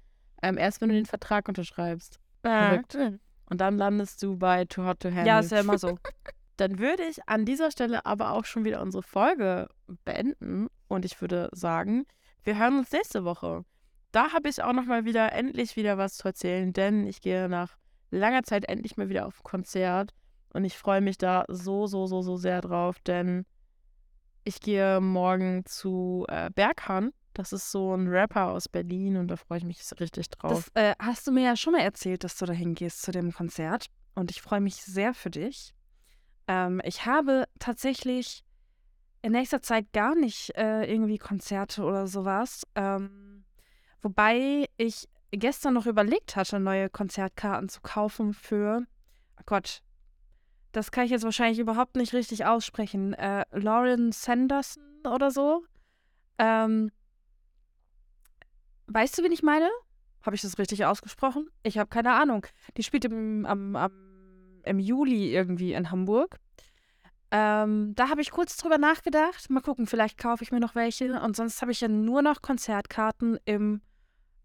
Ähm, 0.46 0.58
erst 0.60 0.80
wenn 0.80 0.90
du 0.90 0.96
den 0.96 1.08
Vertrag 1.08 1.48
unterschreibst. 1.48 2.20
Verrückt. 2.44 2.96
Und 3.50 3.62
dann 3.62 3.78
landest 3.78 4.22
du 4.22 4.38
bei 4.38 4.66
Too 4.66 4.86
Hot 4.86 5.00
to 5.00 5.10
Handle. 5.10 5.26
Ja, 5.26 5.40
ist 5.40 5.52
ja 5.52 5.60
immer 5.60 5.80
so. 5.80 5.98
Dann 6.58 6.80
würde 6.80 7.04
ich 7.04 7.28
an 7.28 7.46
dieser 7.46 7.70
Stelle 7.70 8.06
aber 8.06 8.32
auch 8.32 8.46
schon 8.46 8.64
wieder 8.64 8.82
unsere 8.82 9.04
Folge 9.04 9.68
beenden. 10.06 10.68
Und 10.88 11.04
ich 11.04 11.20
würde 11.20 11.50
sagen, 11.52 12.06
wir 12.44 12.58
hören 12.58 12.78
uns 12.78 12.92
nächste 12.92 13.26
Woche. 13.26 13.66
Da 14.12 14.32
habe 14.32 14.48
ich 14.48 14.64
auch 14.64 14.72
noch 14.72 14.86
mal 14.86 15.04
wieder 15.04 15.34
endlich 15.34 15.76
wieder 15.76 15.98
was 15.98 16.16
zu 16.16 16.28
erzählen, 16.28 16.72
denn 16.72 17.08
ich 17.08 17.20
gehe 17.20 17.50
nach 17.50 17.76
langer 18.10 18.44
Zeit 18.44 18.70
endlich 18.70 18.96
mal 18.96 19.10
wieder 19.10 19.26
auf 19.26 19.40
ein 19.40 19.44
Konzert. 19.44 20.14
Und 20.54 20.64
ich 20.64 20.78
freue 20.78 21.02
mich 21.02 21.18
da 21.18 21.44
so, 21.50 21.88
so, 21.88 22.06
so, 22.06 22.22
so 22.22 22.38
sehr 22.38 22.62
drauf, 22.62 23.00
denn 23.00 23.46
ich 24.44 24.62
gehe 24.62 25.02
morgen 25.02 25.66
zu 25.66 26.26
äh, 26.30 26.52
Berghahn. 26.52 27.12
Das 27.36 27.52
ist 27.52 27.70
so 27.70 27.94
ein 27.94 28.08
Rapper 28.08 28.48
aus 28.48 28.70
Berlin 28.70 29.18
und 29.18 29.28
da 29.28 29.36
freue 29.36 29.58
ich 29.58 29.66
mich 29.66 29.82
richtig 30.00 30.30
drauf. 30.30 30.72
Das 30.74 30.84
äh, 30.84 30.96
hast 31.00 31.28
du 31.28 31.32
mir 31.32 31.44
ja 31.44 31.56
schon 31.58 31.74
mal 31.74 31.82
erzählt, 31.82 32.24
dass 32.24 32.38
du 32.38 32.46
dahin 32.46 32.76
gehst 32.76 33.02
zu 33.02 33.12
dem 33.12 33.34
Konzert. 33.34 33.88
Und 34.16 34.32
ich 34.32 34.42
freue 34.42 34.62
mich 34.62 34.76
sehr 34.76 35.14
für 35.14 35.30
dich. 35.30 35.76
Ähm, 36.48 36.82
ich 36.86 37.06
habe 37.06 37.44
tatsächlich 37.60 38.46
in 39.22 39.34
nächster 39.34 39.62
Zeit 39.62 39.92
gar 39.92 40.16
nicht 40.16 40.56
äh, 40.56 40.86
irgendwie 40.86 41.18
Konzerte 41.18 41.84
oder 41.84 42.08
sowas. 42.08 42.64
Ähm, 42.76 43.44
wobei 44.02 44.68
ich 44.78 45.10
gestern 45.32 45.74
noch 45.74 45.88
überlegt 45.88 46.38
hatte, 46.38 46.62
neue 46.62 46.90
Konzertkarten 46.90 47.68
zu 47.68 47.82
kaufen 47.82 48.34
für, 48.34 48.86
oh 49.38 49.44
Gott, 49.46 49.82
das 50.72 50.92
kann 50.92 51.04
ich 51.04 51.12
jetzt 51.12 51.24
wahrscheinlich 51.24 51.60
überhaupt 51.60 51.98
nicht 51.98 52.14
richtig 52.14 52.46
aussprechen. 52.46 53.14
Äh, 53.14 53.44
Lauren 53.52 54.14
Sanderson 54.14 54.84
oder 55.06 55.32
so. 55.32 55.66
Ähm, 56.38 56.92
weißt 58.96 59.18
du, 59.18 59.24
wen 59.24 59.32
ich 59.34 59.44
meine? 59.44 59.70
Habe 60.22 60.38
ich 60.38 60.42
das 60.42 60.58
richtig 60.58 60.86
ausgesprochen? 60.86 61.50
Ich 61.64 61.78
habe 61.78 61.90
keine 61.90 62.14
Ahnung. 62.14 62.48
Die 62.78 62.84
spielt 62.84 63.04
im, 63.04 63.46
am, 63.46 63.76
am, 63.76 63.92
im 64.64 64.80
Juli 64.80 65.34
irgendwie 65.36 65.74
in 65.74 65.92
Hamburg. 65.92 66.38
Ähm, 67.30 67.94
da 67.96 68.10
habe 68.10 68.22
ich 68.22 68.32
kurz 68.32 68.56
drüber 68.56 68.78
nachgedacht. 68.78 69.50
Mal 69.50 69.60
gucken, 69.60 69.86
vielleicht 69.86 70.18
kaufe 70.18 70.44
ich 70.46 70.54
mir 70.54 70.62
noch 70.62 70.76
welche. 70.76 71.20
Und 71.20 71.36
sonst 71.36 71.62
habe 71.62 71.74
ich 71.74 71.82
ja 71.82 71.90
nur 71.90 72.22
noch 72.22 72.42
Konzertkarten 72.42 73.38
im, 73.44 73.82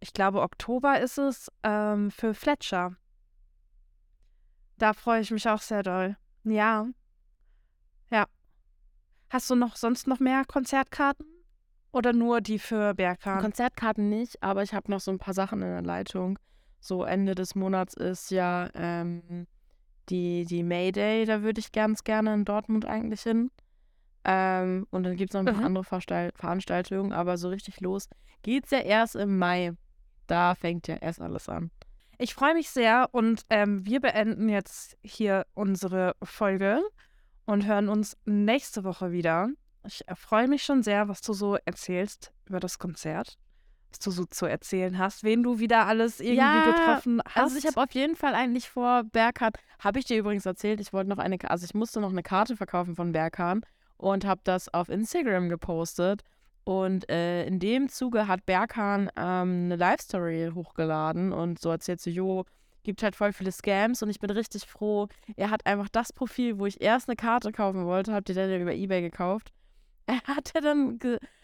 ich 0.01 0.13
glaube, 0.13 0.43
Oktober 0.43 1.01
ist 1.01 1.19
es, 1.19 1.49
ähm, 1.63 2.11
für 2.11 2.35
Fletcher. 2.35 2.97
Da 4.79 4.95
freue 4.95 5.21
ich 5.21 5.31
mich 5.31 5.49
auch 5.49 5.63
sehr 5.63 5.85
doll. 5.85 6.17
Ja. 6.43 6.89
Ja. 8.11 8.27
Hast 9.29 9.49
du 9.49 9.55
noch 9.55 9.77
sonst 9.77 10.09
noch 10.09 10.19
mehr 10.19 10.45
Konzertkarten? 10.45 11.40
Oder 11.93 12.13
nur 12.13 12.41
die 12.41 12.59
für 12.59 12.95
Berghahn? 12.95 13.41
Konzertkarten 13.41 14.09
nicht, 14.09 14.43
aber 14.43 14.63
ich 14.63 14.75
habe 14.75 14.91
noch 14.91 15.01
so 15.01 15.11
ein 15.11 15.19
paar 15.19 15.35
Sachen 15.35 15.61
in 15.63 15.69
der 15.69 15.83
Leitung. 15.83 16.39
So 16.79 17.05
Ende 17.05 17.35
des 17.35 17.55
Monats 17.55 17.95
ist 17.95 18.31
ja 18.31 18.69
ähm, 18.75 19.47
die, 20.09 20.45
die 20.45 20.63
Mayday, 20.63 21.25
da 21.25 21.43
würde 21.43 21.61
ich 21.61 21.73
ganz 21.73 22.05
gerne 22.05 22.33
in 22.35 22.45
Dortmund 22.45 22.87
eigentlich 22.87 23.23
hin. 23.23 23.51
Ähm, 24.25 24.87
und 24.91 25.03
dann 25.05 25.17
gibt 25.17 25.31
es 25.31 25.35
noch 25.35 25.41
ein 25.41 25.47
paar 25.47 25.57
Mhm. 25.61 25.65
andere 25.65 25.85
Verstell- 25.85 26.33
Veranstaltungen, 26.37 27.13
aber 27.13 27.37
so 27.39 27.49
richtig 27.49 27.81
los 27.81 28.09
geht's 28.43 28.71
ja 28.71 28.79
erst 28.81 29.17
im 29.17 29.39
Mai. 29.39 29.73
Da 30.27 30.55
fängt 30.55 30.89
ja 30.89 30.97
erst 30.97 31.21
alles 31.21 31.49
an. 31.49 31.71
Ich 32.19 32.35
freue 32.35 32.55
mich 32.55 32.71
sehr 32.71 33.09
und 33.13 33.43
ähm, 33.51 33.85
wir 33.87 34.01
beenden 34.01 34.49
jetzt 34.49 34.97
hier 35.03 35.47
unsere 35.55 36.15
Folge 36.23 36.83
und 37.47 37.67
hören 37.67 37.89
uns 37.89 38.17
nächste 38.27 38.85
Woche 38.85 39.11
wieder. 39.11 39.49
Ich 39.87 40.05
freue 40.15 40.49
mich 40.49 40.63
schon 40.63 40.83
sehr, 40.83 41.09
was 41.09 41.21
du 41.23 41.33
so 41.33 41.57
erzählst 41.65 42.33
über 42.47 42.61
das 42.61 42.79
Konzert, 42.79 43.39
was 43.91 43.99
du 43.99 44.11
so 44.11 44.25
zu 44.27 44.47
erzählen 44.47 44.99
hast, 44.99 45.25
wen 45.25 45.43
du 45.43 45.59
wieder 45.59 45.87
alles 45.87 46.21
irgendwie 46.21 46.37
Ja, 46.39 46.65
getroffen 46.65 47.21
hast. 47.25 47.37
Also 47.37 47.57
ich 47.59 47.67
habe 47.67 47.83
auf 47.83 47.93
jeden 47.93 48.15
Fall 48.15 48.35
eigentlich 48.35 48.69
vor 48.69 49.05
Berghahn, 49.05 49.53
habe 49.79 49.99
ich 49.99 50.05
dir 50.05 50.19
übrigens 50.19 50.47
erzählt, 50.47 50.81
ich 50.81 50.93
wollte 50.93 51.09
noch 51.09 51.19
eine, 51.19 51.39
also 51.51 51.65
ich 51.65 51.75
musste 51.75 52.01
noch 52.01 52.11
eine 52.11 52.23
Karte 52.23 52.57
verkaufen 52.57 52.95
von 52.95 53.13
Berghahn 53.13 53.63
und 53.97 54.25
habe 54.25 54.41
das 54.45 54.73
auf 54.73 54.89
Instagram 54.89 55.49
gepostet. 55.49 56.23
Und 56.65 57.09
äh, 57.11 57.47
in 57.47 57.59
dem 57.59 57.89
Zuge 57.89 58.29
hat 58.29 58.45
Berghahn 58.47 59.11
ähm, 59.17 59.65
eine 59.65 59.77
Live-Story 59.77 60.51
hochgeladen 60.55 61.33
und 61.33 61.59
so 61.59 61.71
erzählt 61.71 62.01
so, 62.01 62.11
jo, 62.11 62.45
gibt 62.83 63.03
halt 63.03 63.17
voll 63.17 63.33
viele 63.33 63.51
Scams 63.51 64.03
und 64.03 64.11
ich 64.11 64.21
bin 64.21 64.31
richtig 64.31 64.67
froh. 64.67 65.09
Er 65.37 65.51
hat 65.51 65.67
einfach 65.67 65.89
das 65.89 66.13
Profil, 66.13 66.59
wo 66.59 66.67
ich 66.67 66.81
erst 66.81 67.09
eine 67.09 67.17
Karte 67.17 67.51
kaufen 67.51 67.87
wollte, 67.87 68.13
habt 68.13 68.29
ihr 68.29 68.35
dann 68.35 68.61
über 68.61 68.75
Ebay 68.75 69.01
gekauft. 69.01 69.53
Er 70.27 70.37
hat 70.37 70.53
ja 70.55 70.61
dann, 70.61 70.99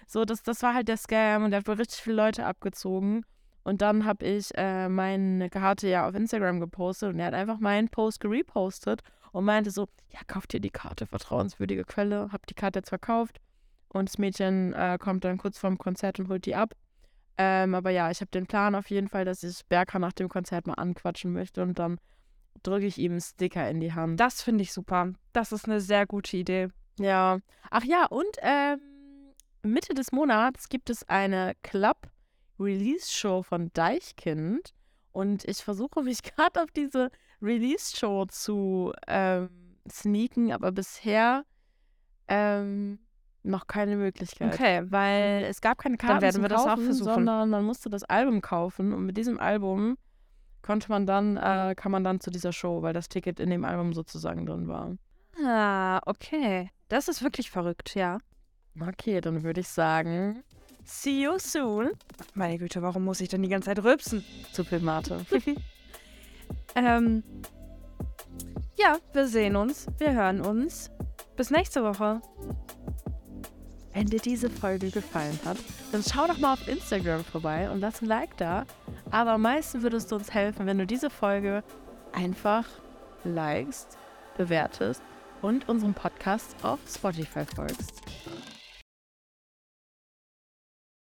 so, 0.07 0.25
das, 0.25 0.43
das 0.43 0.63
war 0.63 0.75
halt 0.75 0.89
der 0.89 0.97
Scam 0.97 1.45
und 1.45 1.53
er 1.53 1.59
hat 1.59 1.69
wohl 1.69 1.77
richtig 1.77 2.01
viele 2.01 2.17
Leute 2.17 2.47
abgezogen. 2.47 3.25
Und 3.63 3.83
dann 3.83 4.05
habe 4.05 4.25
ich 4.25 4.51
äh, 4.57 4.89
meine 4.89 5.51
Karte 5.51 5.89
ja 5.89 6.09
auf 6.09 6.15
Instagram 6.15 6.61
gepostet 6.61 7.13
und 7.13 7.19
er 7.19 7.27
hat 7.27 7.35
einfach 7.35 7.59
meinen 7.59 7.89
Post 7.89 8.21
gerepostet 8.21 9.03
und 9.33 9.45
meinte 9.45 9.71
so, 9.71 9.89
ja, 10.13 10.21
kauft 10.27 10.55
ihr 10.55 10.61
die 10.61 10.71
Karte, 10.71 11.07
vertrauenswürdige 11.07 11.85
Quelle. 11.85 12.29
Hab 12.31 12.47
die 12.47 12.55
Karte 12.55 12.79
jetzt 12.79 12.91
verkauft 12.91 13.41
und 13.89 14.09
das 14.09 14.19
Mädchen 14.19 14.73
äh, 14.73 14.99
kommt 15.01 15.25
dann 15.25 15.39
kurz 15.39 15.59
vorm 15.59 15.79
Konzert 15.79 16.21
und 16.21 16.29
holt 16.29 16.47
die 16.47 16.55
ab. 16.55 16.75
Ähm, 17.39 17.75
aber 17.75 17.91
ja, 17.91 18.11
ich 18.11 18.21
habe 18.21 18.31
den 18.31 18.47
Plan 18.47 18.75
auf 18.75 18.89
jeden 18.89 19.09
Fall, 19.09 19.25
dass 19.25 19.43
ich 19.43 19.67
Berka 19.67 19.99
nach 19.99 20.13
dem 20.13 20.29
Konzert 20.29 20.67
mal 20.67 20.75
anquatschen 20.75 21.33
möchte 21.33 21.63
und 21.63 21.79
dann 21.79 21.99
drücke 22.63 22.87
ich 22.87 22.99
ihm 22.99 23.13
einen 23.13 23.21
Sticker 23.21 23.69
in 23.69 23.81
die 23.81 23.93
Hand. 23.93 24.19
das 24.21 24.43
finde 24.43 24.63
ich 24.63 24.73
super. 24.73 25.13
Das 25.33 25.53
ist 25.53 25.67
eine 25.67 25.81
sehr 25.81 26.07
gute 26.07 26.37
Idee. 26.37 26.69
Ja. 26.99 27.39
Ach 27.71 27.85
ja, 27.85 28.07
und 28.07 28.37
ähm, 28.41 28.81
Mitte 29.63 29.95
des 29.95 30.13
Monats 30.13 30.69
gibt 30.69 30.91
es 30.91 31.09
eine 31.09 31.55
Club-Release-Show 31.63 33.43
von 33.43 33.71
Deichkind. 33.73 34.73
Und 35.13 35.45
ich 35.45 35.59
versuche 35.59 36.03
mich 36.03 36.23
gerade 36.23 36.63
auf 36.63 36.71
diese 36.71 37.11
Release-Show 37.43 38.27
zu 38.27 38.93
ähm, 39.07 39.77
sneaken, 39.91 40.53
aber 40.53 40.73
bisher 40.73 41.45
ähm, 42.29 42.99
noch 43.43 43.67
keine 43.67 43.97
Möglichkeit. 43.97 44.55
Okay. 44.55 44.83
Weil 44.91 45.45
es 45.45 45.61
gab 45.61 45.79
keine 45.79 45.97
Karten 45.97 46.15
Dann 46.15 46.23
werden 46.23 46.43
wir 46.43 46.49
das 46.49 46.63
auch 46.63 46.67
kaufen, 46.67 46.85
versuchen. 46.87 47.15
sondern 47.15 47.51
man 47.51 47.65
musste 47.65 47.89
das 47.89 48.05
Album 48.05 48.41
kaufen 48.41 48.93
und 48.93 49.07
mit 49.07 49.17
diesem 49.17 49.39
Album 49.39 49.97
konnte 50.63 50.89
man 50.91 51.07
dann, 51.07 51.37
äh, 51.37 51.75
kann 51.77 51.93
man 51.93 52.03
dann 52.03 52.21
zu 52.21 52.31
dieser 52.31 52.53
Show, 52.53 52.83
weil 52.83 52.93
das 52.93 53.09
Ticket 53.09 53.39
in 53.39 53.51
dem 53.51 53.65
Album 53.65 53.93
sozusagen 53.93 54.47
drin 54.47 54.67
war. 54.67 54.97
Ah, 55.45 56.01
okay. 56.07 56.71
Das 56.89 57.09
ist 57.09 57.23
wirklich 57.23 57.51
verrückt, 57.51 57.95
ja. 57.95 58.19
Okay, 58.81 59.21
dann 59.21 59.43
würde 59.43 59.61
ich 59.61 59.69
sagen, 59.69 60.45
see 60.85 61.23
you 61.23 61.39
soon. 61.39 61.91
Meine 62.35 62.59
Güte, 62.59 62.83
warum 62.83 63.05
muss 63.05 63.21
ich 63.21 63.29
denn 63.29 63.43
die 63.43 63.49
ganze 63.49 63.67
Zeit 63.67 63.83
rülpsen? 63.83 64.25
Zu 64.53 64.65
viel 64.65 64.81
Mate. 64.81 65.25
Ähm, 66.77 67.25
ja, 68.77 68.99
wir 69.15 69.27
sehen 69.27 69.57
uns, 69.57 69.87
wir 69.99 70.13
hören 70.13 70.43
uns. 70.43 70.91
Bis 71.35 71.51
nächste 71.51 71.83
Woche. 71.83 72.21
Wenn 73.95 74.07
dir 74.07 74.21
diese 74.21 74.51
Folge 74.51 74.91
gefallen 74.91 75.39
hat, 75.47 75.57
dann 75.91 76.03
schau 76.03 76.27
doch 76.27 76.39
mal 76.39 76.53
auf 76.53 76.69
Instagram 76.69 77.25
vorbei 77.25 77.71
und 77.71 77.81
lass 77.81 78.03
ein 78.03 78.07
Like 78.07 78.37
da. 78.37 78.67
Aber 79.11 79.33
am 79.33 79.43
meisten 79.43 79.83
würdest 79.83 80.13
du 80.13 80.17
uns 80.17 80.35
helfen, 80.35 80.67
wenn 80.67 80.79
du 80.79 80.87
diese 80.87 81.09
Folge 81.09 81.65
einfach 82.13 82.67
likest, 83.25 83.97
bewertest 84.37 85.03
und 85.43 85.69
unserem 85.69 85.95
Podcast 85.95 86.57
auf 86.63 86.81
Spotify 86.89 87.45
folgst. 87.45 88.03